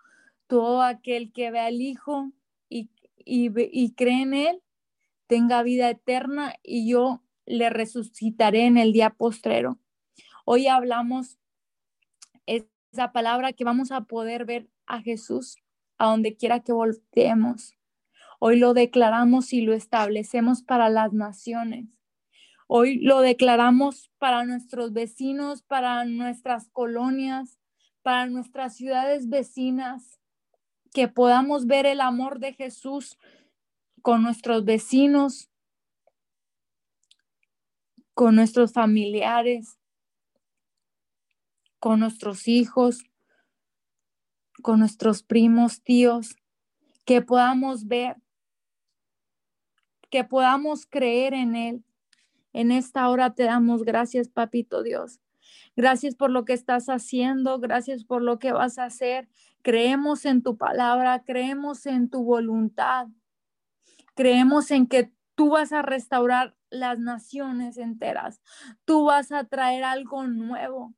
[0.47, 2.33] Todo aquel que ve al Hijo
[2.69, 2.91] y,
[3.25, 4.63] y, y cree en Él,
[5.27, 9.79] tenga vida eterna y yo le resucitaré en el día postrero.
[10.45, 11.39] Hoy hablamos
[12.47, 15.57] esa palabra que vamos a poder ver a Jesús
[15.99, 17.75] a donde quiera que volteemos.
[18.39, 21.87] Hoy lo declaramos y lo establecemos para las naciones.
[22.67, 27.59] Hoy lo declaramos para nuestros vecinos, para nuestras colonias,
[28.03, 30.21] para nuestras ciudades vecinas,
[30.93, 33.19] que podamos ver el amor de Jesús
[34.03, 35.51] con nuestros vecinos,
[38.15, 39.79] con nuestros familiares,
[41.79, 43.05] con nuestros hijos,
[44.63, 46.37] con nuestros primos, tíos,
[47.05, 48.17] que podamos ver
[50.15, 51.85] que podamos creer en Él.
[52.53, 55.19] En esta hora te damos gracias, Papito Dios.
[55.75, 59.29] Gracias por lo que estás haciendo, gracias por lo que vas a hacer.
[59.63, 63.09] Creemos en tu palabra, creemos en tu voluntad.
[64.15, 68.41] Creemos en que tú vas a restaurar las naciones enteras.
[68.85, 70.95] Tú vas a traer algo nuevo,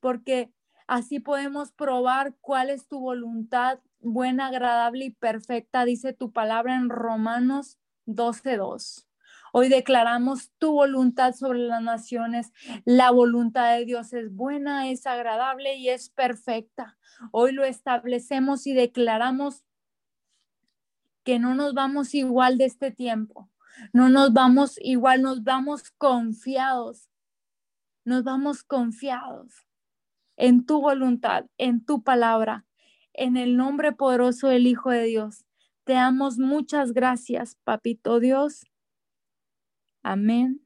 [0.00, 0.52] porque
[0.86, 6.90] así podemos probar cuál es tu voluntad buena, agradable y perfecta, dice tu palabra en
[6.90, 7.78] Romanos
[8.08, 9.06] 12.2.
[9.52, 12.52] Hoy declaramos tu voluntad sobre las naciones.
[12.84, 16.98] La voluntad de Dios es buena, es agradable y es perfecta.
[17.32, 19.64] Hoy lo establecemos y declaramos
[21.24, 23.50] que no nos vamos igual de este tiempo.
[23.92, 27.08] No nos vamos igual, nos vamos confiados.
[28.04, 29.66] Nos vamos confiados
[30.36, 32.64] en tu voluntad, en tu palabra,
[33.12, 35.44] en el nombre poderoso del Hijo de Dios.
[35.88, 38.66] Te damos muchas gracias, Papito Dios.
[40.02, 40.60] Amén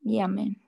[0.00, 0.60] y amén.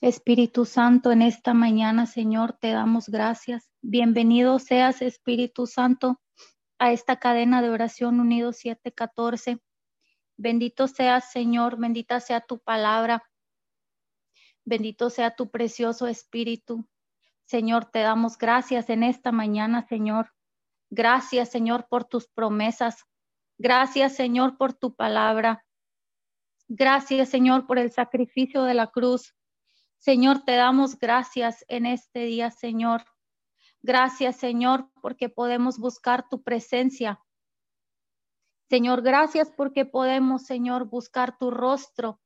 [0.00, 3.68] Espíritu Santo, en esta mañana, Señor, te damos gracias.
[3.82, 6.18] Bienvenido seas, Espíritu Santo,
[6.78, 9.60] a esta cadena de oración unido 714.
[10.38, 13.22] Bendito seas, Señor, bendita sea tu palabra.
[14.64, 16.88] Bendito sea tu precioso Espíritu.
[17.44, 20.32] Señor, te damos gracias en esta mañana, Señor.
[20.88, 23.04] Gracias, Señor, por tus promesas.
[23.58, 25.64] Gracias, Señor, por tu palabra.
[26.68, 29.34] Gracias, Señor, por el sacrificio de la cruz.
[29.98, 33.04] Señor, te damos gracias en este día, Señor.
[33.82, 37.20] Gracias, Señor, porque podemos buscar tu presencia.
[38.70, 42.20] Señor, gracias porque podemos, Señor, buscar tu rostro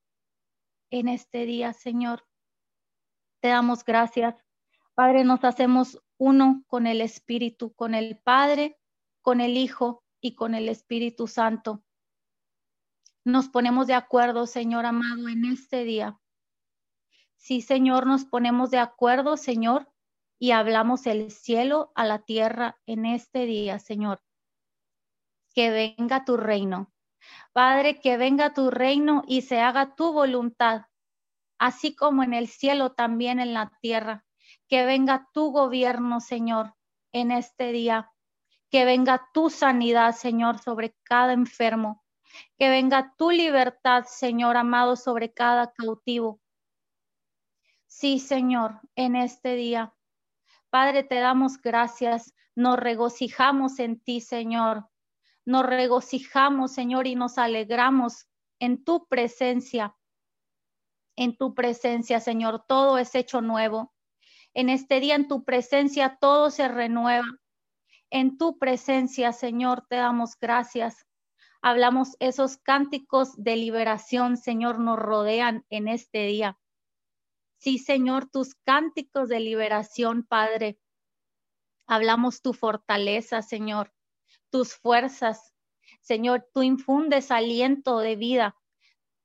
[0.90, 2.24] en este día, Señor.
[3.40, 4.36] Te damos gracias.
[4.94, 8.78] Padre, nos hacemos uno con el Espíritu, con el Padre,
[9.22, 11.82] con el Hijo y con el Espíritu Santo.
[13.24, 16.18] Nos ponemos de acuerdo, Señor amado, en este día.
[17.36, 19.90] Sí, Señor, nos ponemos de acuerdo, Señor,
[20.38, 24.22] y hablamos el cielo a la tierra en este día, Señor.
[25.54, 26.92] Que venga tu reino.
[27.52, 30.82] Padre, que venga tu reino y se haga tu voluntad,
[31.58, 34.26] así como en el cielo, también en la tierra
[34.68, 36.74] que venga tu gobierno, Señor,
[37.12, 38.12] en este día.
[38.76, 42.04] Que venga tu sanidad, Señor, sobre cada enfermo.
[42.58, 46.42] Que venga tu libertad, Señor amado, sobre cada cautivo.
[47.86, 49.94] Sí, Señor, en este día.
[50.68, 52.34] Padre, te damos gracias.
[52.54, 54.90] Nos regocijamos en ti, Señor.
[55.46, 59.96] Nos regocijamos, Señor, y nos alegramos en tu presencia.
[61.16, 63.94] En tu presencia, Señor, todo es hecho nuevo.
[64.52, 67.24] En este día, en tu presencia, todo se renueva.
[68.10, 71.06] En tu presencia, Señor, te damos gracias.
[71.60, 76.58] Hablamos esos cánticos de liberación, Señor, nos rodean en este día.
[77.58, 80.78] Sí, Señor, tus cánticos de liberación, Padre.
[81.86, 83.92] Hablamos tu fortaleza, Señor,
[84.50, 85.52] tus fuerzas.
[86.00, 88.56] Señor, tú infundes aliento de vida.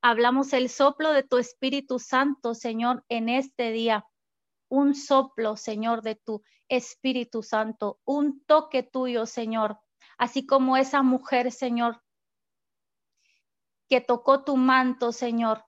[0.02, 4.08] Hablamos el soplo de tu Espíritu Santo, Señor, en este día
[4.72, 9.82] un soplo, Señor, de tu Espíritu Santo, un toque tuyo, Señor,
[10.18, 12.02] así como esa mujer, Señor,
[13.90, 15.66] que tocó tu manto, Señor.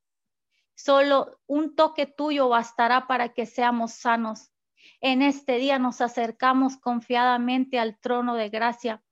[0.76, 4.54] Solo un toque tuyo bastará para que seamos sanos.
[5.02, 9.04] En este día nos acercamos confiadamente al trono de gracia.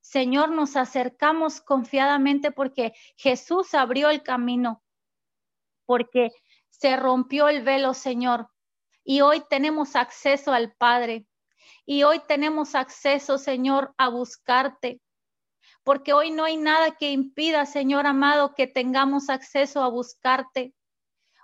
[0.00, 4.82] Señor, nos acercamos confiadamente porque Jesús abrió el camino,
[5.84, 6.30] porque
[6.70, 8.48] se rompió el velo, Señor,
[9.08, 11.26] y hoy tenemos acceso al Padre.
[11.86, 15.00] Y hoy tenemos acceso, Señor, a buscarte.
[15.82, 20.74] Porque hoy no hay nada que impida, Señor amado, que tengamos acceso a buscarte.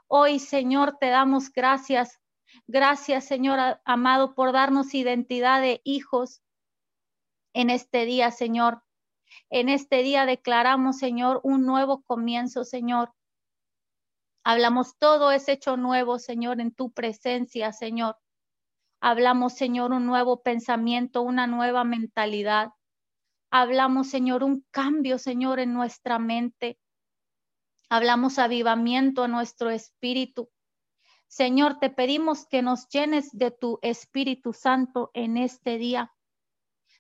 [0.09, 2.21] Hoy, Señor, te damos gracias.
[2.67, 6.43] Gracias, Señor amado, por darnos identidad de hijos
[7.55, 8.83] en este día, Señor.
[9.49, 13.15] En este día declaramos, Señor, un nuevo comienzo, Señor.
[14.45, 18.19] Hablamos todo es hecho nuevo, Señor, en tu presencia, Señor.
[19.01, 22.69] Hablamos, Señor, un nuevo pensamiento, una nueva mentalidad.
[23.51, 26.79] Hablamos, Señor, un cambio, Señor, en nuestra mente.
[27.89, 30.51] Hablamos avivamiento a nuestro espíritu.
[31.27, 36.13] Señor, te pedimos que nos llenes de tu Espíritu Santo en este día.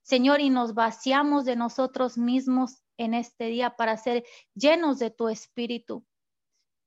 [0.02, 4.24] Señor, y nos vaciamos de nosotros mismos en este día para ser
[4.54, 6.06] llenos de tu Espíritu.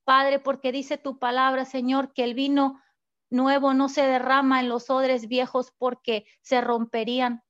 [0.08, 2.82] Padre, porque dice tu palabra, Señor, que el vino
[3.30, 7.44] nuevo no se derrama en los odres viejos porque se romperían.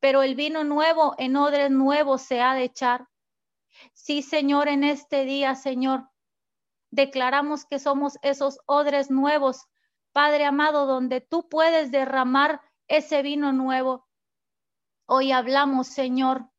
[0.00, 3.06] Pero el vino nuevo en odres nuevos se ha de echar.
[3.92, 6.10] Sí, Señor, en este día, Señor,
[6.90, 9.68] declaramos que somos esos odres nuevos,
[10.10, 14.08] Padre amado, donde tú puedes derramar ese vino nuevo.
[15.06, 16.50] Hoy hablamos, Señor,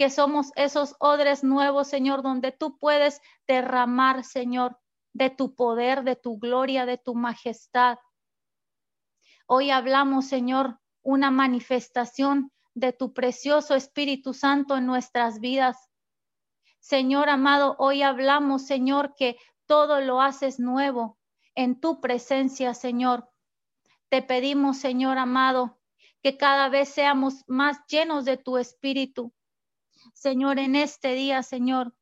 [0.00, 4.80] que somos esos odres nuevos, Señor, donde tú puedes derramar, Señor,
[5.12, 7.98] de tu poder, de tu gloria, de tu majestad.
[9.46, 15.76] Hoy hablamos, Señor, una manifestación de tu precioso Espíritu Santo en nuestras vidas.
[16.78, 19.36] Señor amado, hoy hablamos, Señor, que
[19.66, 21.18] todo lo haces nuevo
[21.54, 23.28] en tu presencia, Señor.
[24.08, 25.78] Te pedimos, Señor amado,
[26.22, 29.34] que cada vez seamos más llenos de tu espíritu.
[30.20, 31.94] Señor, en este día, Señor,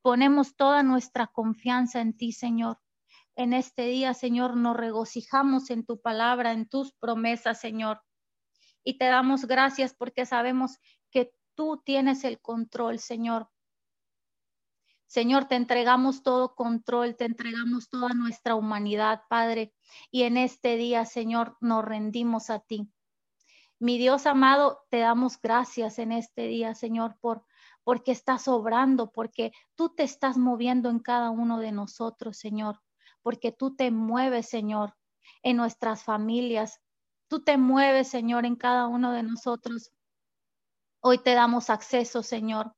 [0.00, 2.80] ponemos toda nuestra confianza en ti, Señor.
[3.36, 8.00] En este día, Señor, nos regocijamos en tu palabra, en tus promesas, Señor.
[8.82, 10.78] Y te damos gracias porque sabemos
[11.10, 13.50] que tú tienes el control, Señor.
[15.06, 19.74] Señor, te entregamos todo control, te entregamos toda nuestra humanidad, Padre.
[20.10, 22.90] Y en este día, Señor, nos rendimos a ti.
[23.80, 27.44] Mi Dios amado, te damos gracias en este día, Señor, por
[27.84, 32.80] porque estás obrando, porque tú te estás moviendo en cada uno de nosotros, Señor
[33.22, 34.96] porque tú te mueves, Señor,
[35.42, 36.80] en nuestras familias.
[37.28, 39.92] Tú te mueves, Señor, en cada uno de nosotros.
[41.00, 42.74] Hoy te damos acceso, Señor,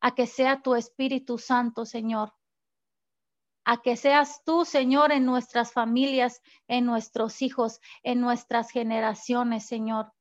[0.00, 2.34] a que sea tu Espíritu Santo, Señor.
[3.64, 10.12] A que seas tú, Señor, en nuestras familias, en nuestros hijos, en nuestras generaciones, Señor.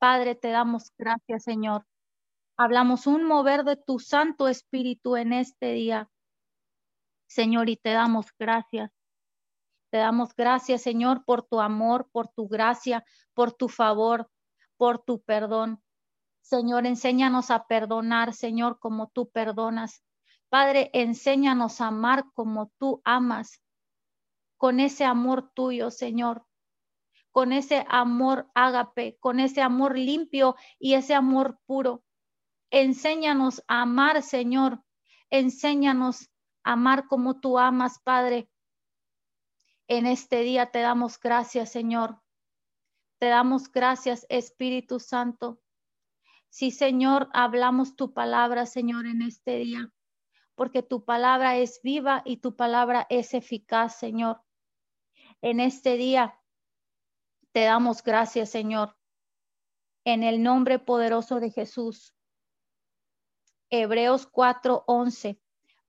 [0.00, 1.86] Padre, te damos gracias, Señor.
[2.56, 6.10] Hablamos un mover de tu Santo Espíritu en este día.
[7.28, 8.90] Señor, y te damos gracias.
[9.90, 14.30] Te damos gracias, Señor, por tu amor, por tu gracia, por tu favor,
[14.78, 15.82] por tu perdón.
[16.40, 20.02] Señor, enséñanos a perdonar, Señor, como tú perdonas.
[20.48, 23.62] Padre, enséñanos a amar como tú amas,
[24.56, 26.46] con ese amor tuyo, Señor,
[27.30, 32.02] con ese amor ágape, con ese amor limpio y ese amor puro.
[32.70, 34.82] Enséñanos a amar, Señor.
[35.30, 36.30] Enséñanos
[36.62, 38.50] amar como tú amas, Padre.
[39.86, 42.20] En este día te damos gracias, Señor.
[43.18, 45.60] Te damos gracias, Espíritu Santo.
[46.48, 49.92] Sí, Señor, hablamos tu palabra, Señor, en este día,
[50.56, 54.42] porque tu palabra es viva y tu palabra es eficaz, Señor.
[55.42, 56.39] En este día
[57.52, 58.96] te damos gracias, Señor,
[60.04, 62.14] en el nombre poderoso de Jesús.
[63.70, 65.40] Hebreos 4:11.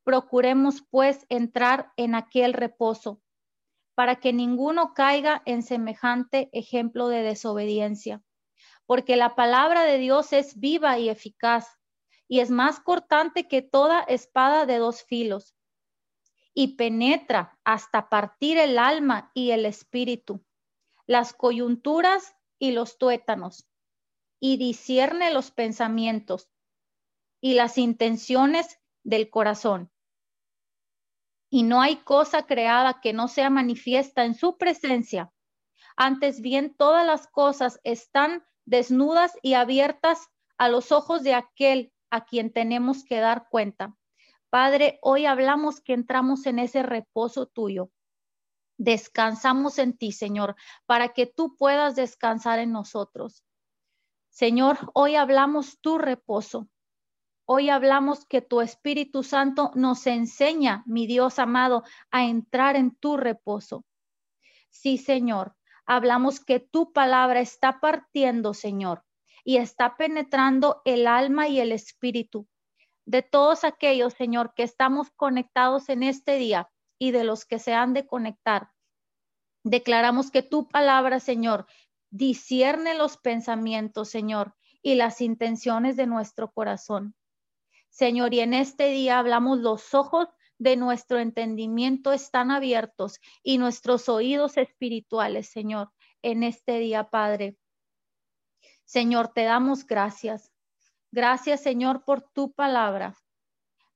[0.03, 3.21] Procuremos pues entrar en aquel reposo,
[3.93, 8.23] para que ninguno caiga en semejante ejemplo de desobediencia.
[8.87, 11.67] Porque la palabra de Dios es viva y eficaz,
[12.27, 15.55] y es más cortante que toda espada de dos filos,
[16.53, 20.43] y penetra hasta partir el alma y el espíritu,
[21.11, 23.67] las coyunturas y los tuétanos,
[24.39, 26.49] y discierne los pensamientos
[27.41, 29.91] y las intenciones del corazón
[31.53, 35.31] y no hay cosa creada que no sea manifiesta en su presencia.
[35.97, 42.23] Antes bien, todas las cosas están desnudas y abiertas a los ojos de aquel a
[42.23, 43.97] quien tenemos que dar cuenta.
[44.49, 47.91] Padre, hoy hablamos que entramos en ese reposo tuyo.
[48.83, 50.55] Descansamos en ti, Señor,
[50.87, 53.45] para que tú puedas descansar en nosotros.
[54.31, 56.67] Señor, hoy hablamos tu reposo.
[57.45, 63.17] Hoy hablamos que tu Espíritu Santo nos enseña, mi Dios amado, a entrar en tu
[63.17, 63.85] reposo.
[64.71, 65.55] Sí, Señor,
[65.85, 69.05] hablamos que tu palabra está partiendo, Señor,
[69.43, 72.47] y está penetrando el alma y el espíritu
[73.05, 76.70] de todos aquellos, Señor, que estamos conectados en este día
[77.01, 78.69] y de los que se han de conectar.
[79.63, 81.65] Declaramos que tu palabra, Señor,
[82.11, 87.15] discierne los pensamientos, Señor, y las intenciones de nuestro corazón.
[87.89, 90.27] Señor, y en este día hablamos los ojos
[90.59, 95.91] de nuestro entendimiento están abiertos y nuestros oídos espirituales, Señor,
[96.21, 97.57] en este día, Padre.
[98.85, 100.51] Señor, te damos gracias.
[101.11, 103.17] Gracias, Señor, por tu palabra.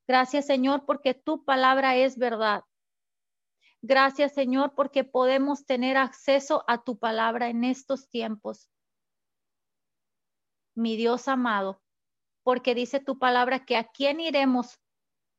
[0.07, 2.63] Gracias, Señor, porque tu palabra es verdad.
[3.87, 8.67] Gracias, Señor, porque podemos tener acceso a tu palabra en estos tiempos.
[10.73, 11.83] Mi Dios amado,
[12.41, 14.81] porque dice tu palabra que a quién iremos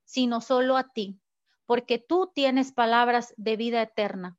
[0.04, 1.20] sino solo a ti,
[1.64, 4.38] porque tú tienes palabras de vida eterna.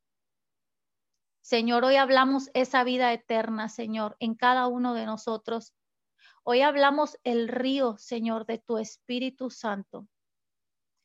[1.42, 5.74] Señor, hoy hablamos esa vida eterna, Señor, en cada uno de nosotros.
[6.44, 10.08] Hoy hablamos el río, Señor, de tu Espíritu Santo.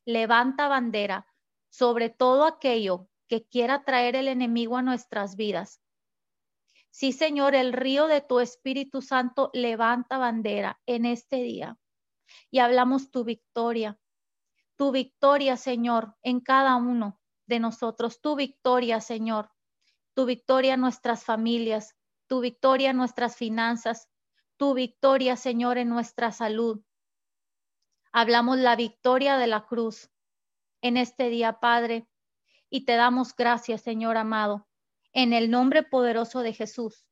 [0.06, 1.26] Levanta bandera
[1.74, 5.82] sobre todo aquello que quiera traer el enemigo a nuestras vidas.
[6.90, 11.76] Sí, Señor, el río de tu Espíritu Santo levanta bandera en este día.
[12.52, 13.98] Y hablamos tu victoria,
[14.76, 19.50] tu victoria, Señor, en cada uno de nosotros, tu victoria, Señor,
[20.14, 21.96] tu victoria en nuestras familias,
[22.28, 24.08] tu victoria nuestras finanzas,
[24.56, 26.84] tu victoria, Señor, en nuestra salud.
[28.12, 30.13] Hablamos la victoria de la cruz
[30.84, 32.06] en este día, Padre,
[32.68, 34.68] y te damos gracias, Señor amado,
[35.14, 37.06] en el nombre poderoso de Jesús.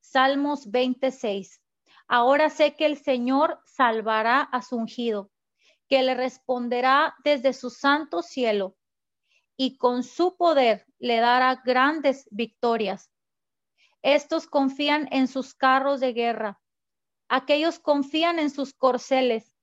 [0.00, 1.60] Salmos 26.
[2.08, 5.30] Ahora sé que el Señor salvará a su ungido,
[5.90, 8.78] que le responderá desde su santo cielo,
[9.58, 13.10] y con su poder le dará grandes victorias.
[14.00, 16.62] Estos confían en sus carros de guerra,
[17.28, 19.54] aquellos confían en sus corceles,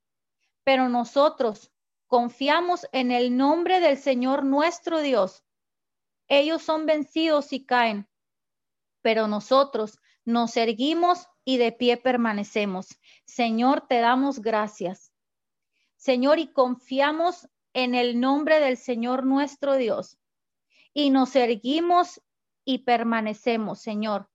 [0.64, 1.72] pero nosotros
[2.10, 5.46] confiamos en el nombre del Señor nuestro Dios.
[6.28, 8.10] Ellos son vencidos y caen,
[9.02, 13.00] pero nosotros nos erguimos y de pie permanecemos.
[13.26, 15.14] Señor, te damos gracias.
[15.98, 20.18] Señor, y confiamos en el nombre del Señor nuestro Dios.
[20.94, 22.22] Y nos erguimos
[22.66, 24.30] y permanecemos, Señor.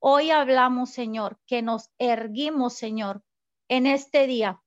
[0.00, 3.22] Hoy hablamos, Señor, que nos erguimos, Señor,
[3.68, 4.60] en este día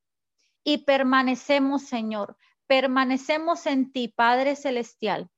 [0.64, 2.38] y permanecemos, Señor.
[2.68, 5.30] Permanecemos en ti, Padre Celestial.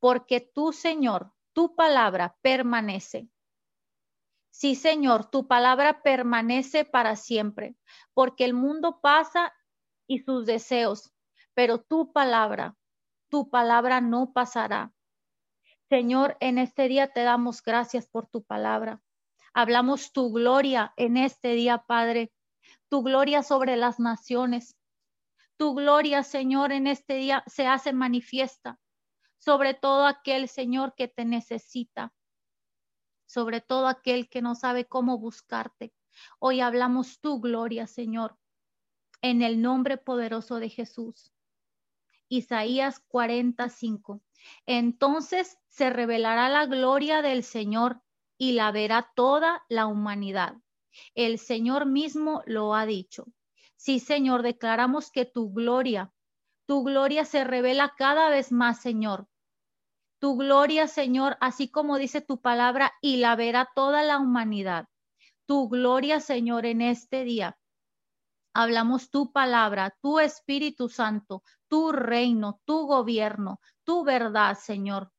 [0.00, 3.28] Porque tú, Señor, tu palabra permanece.
[4.50, 7.74] Sí, Señor, tu palabra permanece para siempre,
[8.12, 9.52] porque el mundo pasa
[10.06, 11.12] y sus deseos,
[11.54, 12.76] pero tu palabra,
[13.30, 14.92] tu palabra no pasará.
[15.88, 19.00] Señor, en este día te damos gracias por tu palabra.
[19.54, 22.32] Hablamos tu gloria en este día, Padre,
[22.88, 24.76] tu gloria sobre las naciones.
[25.62, 28.80] Tu gloria, Señor, en este día se hace manifiesta
[29.38, 32.12] sobre todo aquel, Señor, que te necesita
[33.26, 35.94] sobre todo aquel que no sabe cómo buscarte.
[36.40, 38.36] Hoy hablamos tu gloria, Señor,
[39.20, 41.32] en el nombre poderoso de Jesús.
[42.28, 44.20] Isaías 45.
[44.66, 48.02] Entonces se revelará la gloria del Señor
[48.36, 50.56] y la verá toda la humanidad.
[51.14, 53.26] El Señor mismo lo ha dicho.
[53.84, 56.12] Sí, Señor, declaramos que tu gloria,
[56.66, 59.26] tu gloria se revela cada vez más, Señor
[60.22, 64.86] tu gloria, Señor, así como dice tu palabra, y la verá toda la humanidad.
[65.46, 67.58] Tu gloria, Señor, en este día.
[68.54, 75.10] Hablamos tu palabra, tu Espíritu Santo, tu reino, tu gobierno, tu verdad, Señor.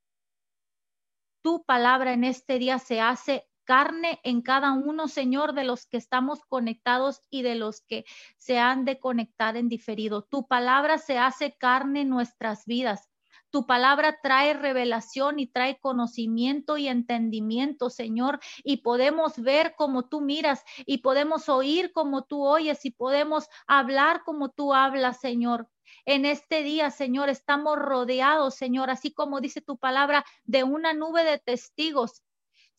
[1.43, 5.97] Tu palabra en este día se hace carne en cada uno, Señor, de los que
[5.97, 8.05] estamos conectados y de los que
[8.37, 10.23] se han de conectar en diferido.
[10.23, 13.09] Tu palabra se hace carne en nuestras vidas.
[13.53, 20.21] Tu palabra trae revelación y trae conocimiento y entendimiento, Señor, y podemos ver como tú
[20.21, 25.69] miras y podemos oír como tú oyes y podemos hablar como tú hablas, Señor.
[26.05, 31.23] En este día, Señor, estamos rodeados, Señor, así como dice tu palabra, de una nube
[31.23, 32.23] de testigos.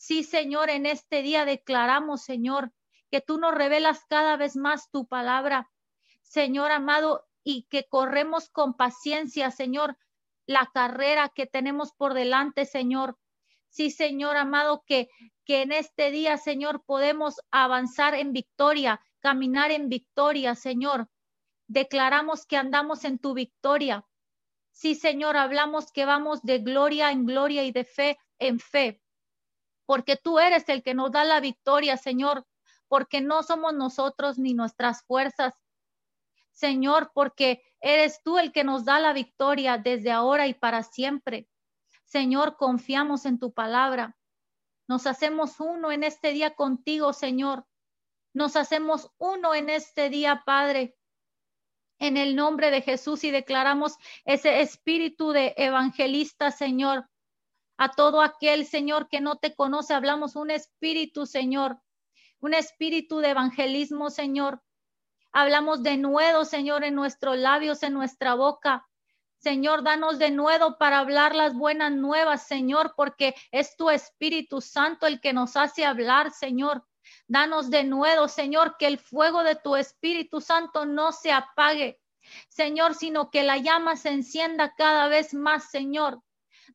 [0.06, 2.74] Sí, Señor, en este día declaramos, Señor,
[3.10, 5.70] que tú nos revelas cada vez más tu palabra,
[6.20, 9.96] Señor amado, y que corremos con paciencia, Señor,
[10.44, 13.16] la carrera que tenemos por delante, Señor.
[13.70, 15.08] Sí, Señor amado, que,
[15.46, 21.08] que en este día, Señor, podemos avanzar en victoria, caminar en victoria, Señor.
[21.66, 24.04] Declaramos que andamos en tu victoria.
[24.70, 29.00] Sí, Señor, hablamos que vamos de gloria en gloria y de fe en fe,
[29.86, 32.46] porque tú eres el que nos da la victoria, Señor,
[32.88, 35.54] porque no somos nosotros ni nuestras fuerzas,
[36.52, 41.48] Señor, porque eres tú el que nos da la victoria desde ahora y para siempre.
[42.04, 44.16] Señor, confiamos en tu palabra.
[44.86, 47.66] Nos hacemos uno en este día contigo, Señor.
[48.32, 50.96] Nos hacemos uno en este día, Padre,
[51.98, 57.08] en el nombre de Jesús y declaramos ese espíritu de evangelista, Señor.
[57.76, 61.78] A todo aquel, Señor, que no te conoce, hablamos un espíritu, Señor,
[62.40, 64.62] un espíritu de evangelismo, Señor,
[65.36, 68.88] Hablamos de nuevo, Señor, en nuestros labios, en nuestra boca.
[69.38, 75.08] Señor, danos de nuevo para hablar las buenas nuevas, Señor, porque es tu Espíritu Santo
[75.08, 76.86] el que nos hace hablar, Señor.
[77.26, 82.00] Danos de nuevo, Señor, que el fuego de tu Espíritu Santo no se apague,
[82.48, 86.22] Señor, sino que la llama se encienda cada vez más, Señor.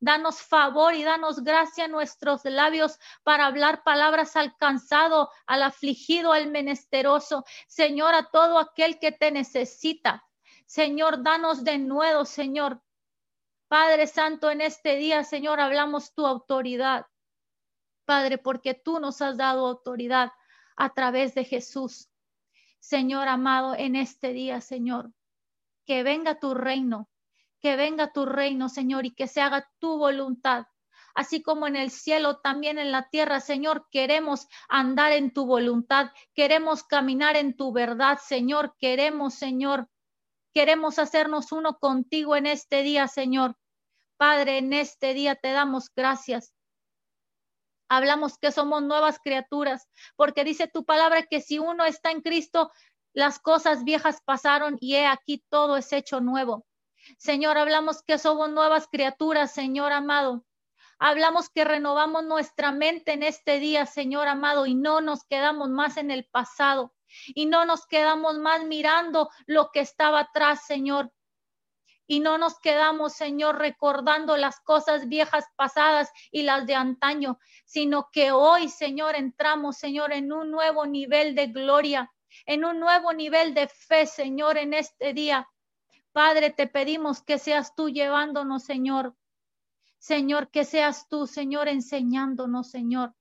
[0.02, 6.32] Danos favor y danos gracia en nuestros labios para hablar palabras al cansado, al afligido,
[6.32, 7.44] al menesteroso.
[7.68, 10.24] Señor, a todo aquel que te necesita.
[10.66, 12.82] Señor, danos de nuevo, Señor.
[13.68, 17.06] Padre Santo, en este día, Señor, hablamos tu autoridad.
[18.06, 20.32] Padre, porque tú nos has dado autoridad
[20.78, 22.10] a través de Jesús.
[22.80, 25.12] Señor amado, en este día, Señor,
[25.86, 27.10] que venga tu reino,
[27.60, 30.66] que venga tu reino, Señor, y que se haga tu voluntad,
[31.14, 33.40] así como en el cielo, también en la tierra.
[33.40, 39.90] Señor, queremos andar en tu voluntad, queremos caminar en tu verdad, Señor, queremos, Señor,
[40.54, 43.58] queremos hacernos uno contigo en este día, Señor.
[44.18, 46.54] Padre, en este día te damos gracias.
[47.90, 52.72] Hablamos que somos nuevas criaturas, porque dice tu palabra que si uno está en Cristo,
[53.14, 56.66] las cosas viejas pasaron y he aquí todo es hecho nuevo.
[57.18, 60.46] Señor, hablamos que somos nuevas criaturas, Señor amado.
[61.00, 65.98] Hablamos que renovamos nuestra mente en este día, Señor amado, y no nos quedamos más
[65.98, 66.94] en el pasado
[67.28, 71.12] y no nos quedamos más mirando lo que estaba atrás, Señor.
[72.08, 78.10] Y no nos quedamos, Señor, recordando las cosas viejas pasadas y las de antaño, sino
[78.12, 82.12] que hoy, Señor, entramos, Señor, en un nuevo nivel de gloria,
[82.46, 85.48] en un nuevo nivel de fe, Señor, en este día.
[86.12, 89.16] Padre, te pedimos que seas tú llevándonos, Señor.
[90.00, 93.16] Señor, que seas tú, Señor, enseñándonos, Señor.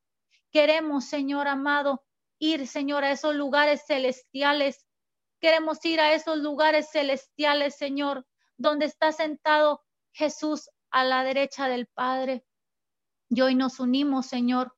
[0.51, 2.05] Queremos, Señor amado,
[2.39, 4.87] ir, Señor, a esos lugares celestiales.
[5.41, 8.27] Queremos ir a esos lugares celestiales, Señor,
[8.57, 12.45] donde está sentado Jesús a la derecha del Padre.
[13.29, 14.78] Y hoy nos unimos, Señor,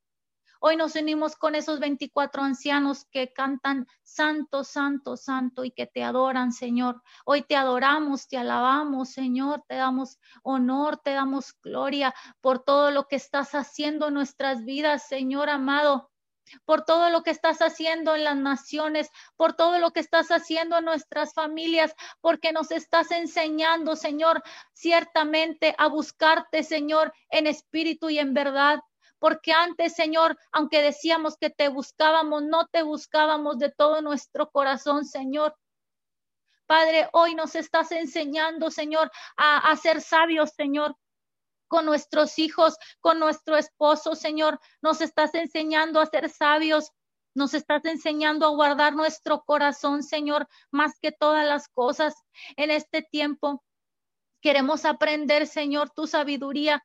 [0.63, 6.03] Hoy nos unimos con esos 24 ancianos que cantan Santo, Santo, Santo y que te
[6.03, 7.01] adoran, Señor.
[7.25, 9.63] Hoy te adoramos, te alabamos, Señor.
[9.67, 15.07] Te damos honor, te damos gloria por todo lo que estás haciendo en nuestras vidas,
[15.07, 16.11] Señor amado
[16.65, 20.77] por todo lo que estás haciendo en las naciones, por todo lo que estás haciendo
[20.77, 24.43] en nuestras familias, porque nos estás enseñando, Señor,
[24.73, 28.81] ciertamente a buscarte, Señor, en espíritu y en verdad
[29.21, 35.05] porque antes, Señor, aunque decíamos que te buscábamos, no te buscábamos de todo nuestro corazón,
[35.05, 35.55] Señor.
[36.65, 40.95] Padre, hoy nos estás enseñando, Señor, a, ser sabios, Señor,
[41.67, 44.59] con nuestros hijos, con nuestro esposo, Señor.
[44.81, 46.89] Nos estás enseñando a ser sabios.
[47.35, 52.15] Nos estás enseñando a guardar nuestro corazón, Señor, más que todas las cosas
[52.57, 53.63] en este tiempo.
[54.41, 56.83] Queremos aprender, Señor, tu sabiduría.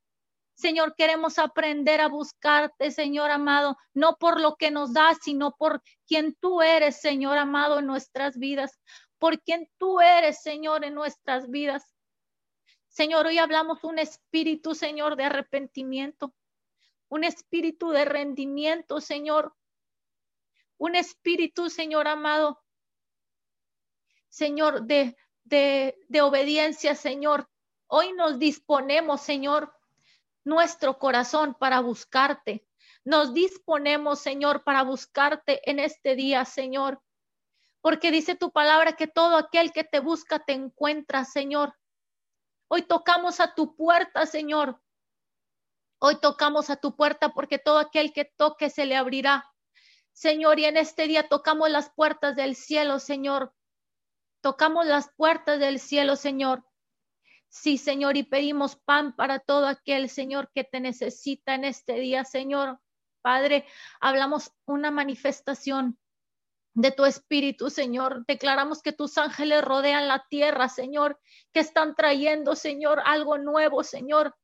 [0.56, 5.82] Señor, queremos aprender a buscarte, Señor amado, no por lo que nos das, sino por
[6.06, 8.80] quien tú eres, Señor amado, en nuestras vidas,
[9.18, 11.84] por quien tú eres, Señor, en nuestras vidas.
[12.88, 16.34] Señor, hoy hablamos un espíritu, Señor, de arrepentimiento,
[17.10, 19.54] un espíritu de rendimiento, Señor,
[20.78, 22.64] un espíritu, Señor amado,
[24.30, 27.46] Señor, de, de, de obediencia, Señor.
[27.88, 29.75] Hoy nos disponemos, Señor,
[30.46, 32.66] nuestro corazón para buscarte.
[33.04, 37.02] Nos disponemos, Señor, para buscarte en este día, Señor.
[37.80, 41.74] Porque dice tu palabra que todo aquel que te busca te encuentra, Señor.
[42.68, 44.80] Hoy tocamos a tu puerta, Señor.
[45.98, 49.52] Hoy tocamos a tu puerta porque todo aquel que toque se le abrirá.
[50.12, 53.52] Señor, y en este día tocamos las puertas del cielo, Señor.
[54.40, 56.64] Tocamos las puertas del cielo, Señor.
[57.48, 62.24] Sí, Señor, y pedimos pan para todo aquel, Señor, que te necesita en este día,
[62.24, 62.80] Señor.
[63.22, 63.66] Padre,
[64.00, 65.98] hablamos una manifestación
[66.74, 68.24] de tu espíritu, Señor.
[68.26, 71.18] Declaramos que tus ángeles rodean la tierra, Señor,
[71.52, 74.36] que están trayendo, Señor, algo nuevo, Señor.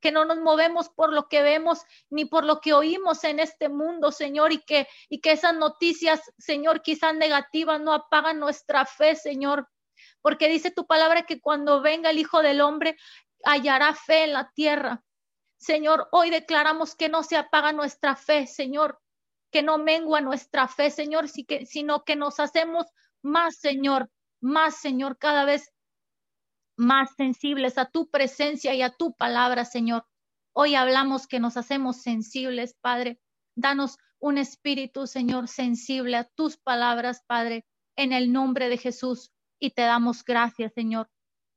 [0.00, 3.68] Que no nos movemos por lo que vemos ni por lo que oímos en este
[3.68, 9.14] mundo, Señor, y que, y que esas noticias, Señor, quizás negativas no apagan nuestra fe,
[9.14, 9.68] Señor
[10.22, 12.96] porque dice tu palabra que cuando venga el Hijo del Hombre
[13.44, 15.04] hallará fe en la tierra.
[15.58, 19.00] Señor, hoy declaramos que no se apaga nuestra fe, Señor,
[19.50, 22.86] que no mengua nuestra fe, Señor, sino que nos hacemos
[23.22, 24.10] más, Señor,
[24.40, 25.72] más, Señor, cada vez
[26.76, 30.06] más sensibles a tu presencia y a tu palabra, Señor.
[30.52, 33.20] Hoy hablamos que nos hacemos sensibles, Padre.
[33.56, 37.66] Danos un espíritu, Señor, sensible a tus palabras, Padre,
[37.96, 41.10] en el nombre de Jesús y te damos gracias, Señor.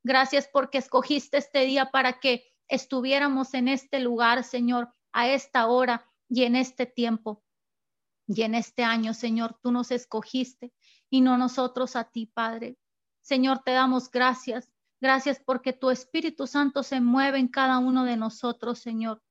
[0.04, 6.10] Gracias porque escogiste este día para que estuviéramos en este lugar, Señor, a esta hora
[6.30, 7.44] y en este tiempo.
[8.28, 10.74] Y en este año, Señor, tú nos escogiste
[11.10, 12.78] y no nosotros a ti, Padre.
[13.22, 14.72] Señor, te damos gracias.
[15.02, 19.22] Gracias porque tu Espíritu Santo se mueve en cada uno de nosotros, Señor.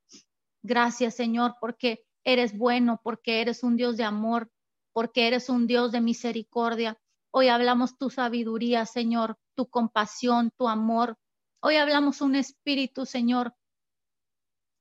[0.62, 4.50] Gracias, Señor, porque eres bueno, porque eres un Dios de amor,
[4.92, 7.00] porque eres un Dios de misericordia,
[7.32, 11.16] Hoy hablamos tu sabiduría, Señor, tu compasión, tu amor.
[11.60, 13.54] Hoy hablamos un espíritu, Señor,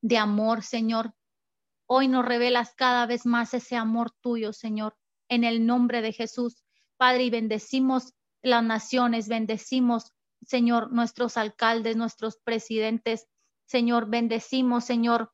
[0.02, 1.14] de amor, Señor.
[1.86, 4.98] Hoy nos revelas cada vez más ese amor tuyo, Señor,
[5.28, 6.64] en el nombre de Jesús.
[6.98, 13.28] Padre, y bendecimos las naciones, bendecimos, Señor, nuestros alcaldes, nuestros presidentes.
[13.66, 15.32] Señor, bendecimos, Señor,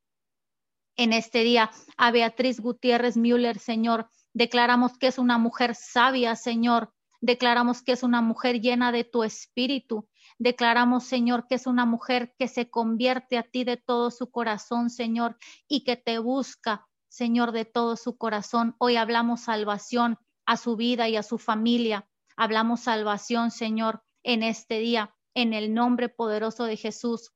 [0.97, 4.09] en este día a Beatriz Gutiérrez Müller, Señor.
[4.33, 6.91] Declaramos que es una mujer sabia, Señor.
[7.21, 10.07] Declaramos que es una mujer llena de tu espíritu.
[10.37, 14.89] Declaramos, Señor, que es una mujer que se convierte a ti de todo su corazón,
[14.89, 15.37] Señor,
[15.67, 18.75] y que te busca, Señor, de todo su corazón.
[18.77, 22.07] Hoy hablamos salvación a su vida y a su familia.
[22.35, 27.31] Hablamos salvación, Señor, en este día, en el nombre poderoso de Jesús.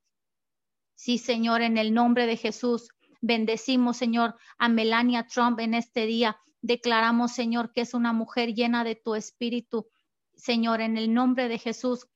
[0.96, 2.90] Sí, Señor, en el nombre de Jesús.
[3.22, 6.38] Bendecimos, Señor, a Melania Trump en este día.
[6.62, 9.88] Declaramos, Señor, que es una mujer llena de tu espíritu.
[10.36, 12.08] Señor, en el nombre de Jesús,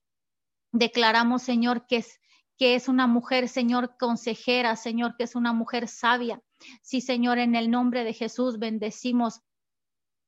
[0.72, 2.20] declaramos, Señor, que es,
[2.58, 6.41] que es una mujer, Señor, consejera, Señor, que es una mujer sabia.
[6.82, 9.41] Sí, Señor, en el nombre de Jesús, bendecimos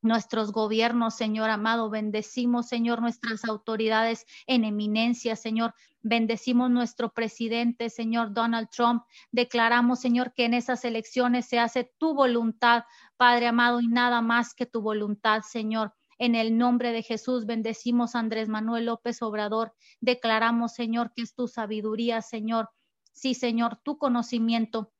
[0.05, 1.89] nuestros gobiernos, Señor amado.
[1.89, 5.73] Bendecimos, Señor, nuestras autoridades en eminencia, Señor.
[6.01, 9.03] Bendecimos nuestro presidente, Señor Donald Trump.
[9.31, 12.83] Declaramos, Señor, que en esas elecciones se hace tu voluntad,
[13.17, 15.93] Padre amado, y nada más que tu voluntad, Señor.
[16.17, 19.73] En el nombre de Jesús bendecimos a Andrés Manuel López Obrador.
[19.99, 22.69] Declaramos, Señor, que es tu sabiduría, Señor.
[23.11, 24.93] Sí, Señor, tu conocimiento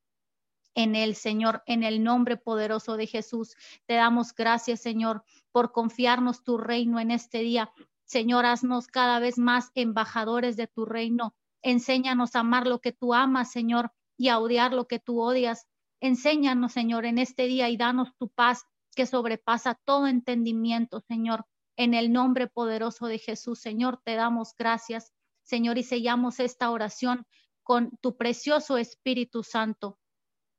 [0.75, 3.55] en el Señor, en el nombre poderoso de Jesús.
[3.85, 7.71] Te damos gracias, Señor, por confiarnos tu reino en este día.
[8.03, 11.33] Señor, haznos cada vez más embajadores de tu reino.
[11.63, 15.65] Enséñanos a amar lo que tú amas, Señor, y a odiar lo que tú odias.
[16.01, 18.65] Enséñanos, Señor, en este día y danos tu paz
[18.95, 21.45] que sobrepasa todo entendimiento, Señor.
[21.77, 25.11] En el nombre poderoso de Jesús, Señor, te damos gracias,
[25.43, 27.25] Señor, y sellamos esta oración
[27.63, 29.97] con tu precioso Espíritu Santo.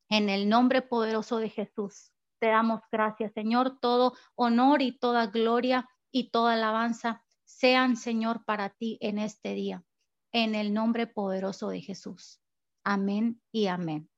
[0.09, 3.79] En el nombre poderoso de Jesús, te damos gracias, Señor.
[3.81, 9.85] Todo honor y toda gloria y toda alabanza sean, Señor, para ti en este día.
[10.33, 12.41] En el nombre poderoso de Jesús.
[12.85, 14.09] Amén y amén.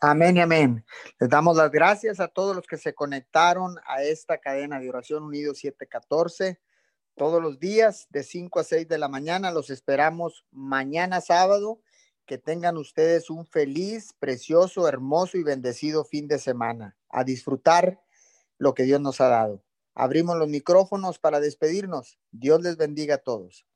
[0.00, 0.84] Amén y amén.
[1.18, 5.22] Les damos las gracias a todos los que se conectaron a esta cadena de oración
[5.24, 6.60] unido 714.
[7.16, 11.80] Todos los días de 5 a 6 de la mañana los esperamos mañana sábado
[12.26, 16.96] que tengan ustedes un feliz, precioso, hermoso y bendecido fin de semana.
[17.08, 18.00] A disfrutar
[18.58, 19.62] lo que Dios nos ha dado.
[19.94, 22.18] Abrimos los micrófonos para despedirnos.
[22.32, 23.66] Dios les bendiga a todos.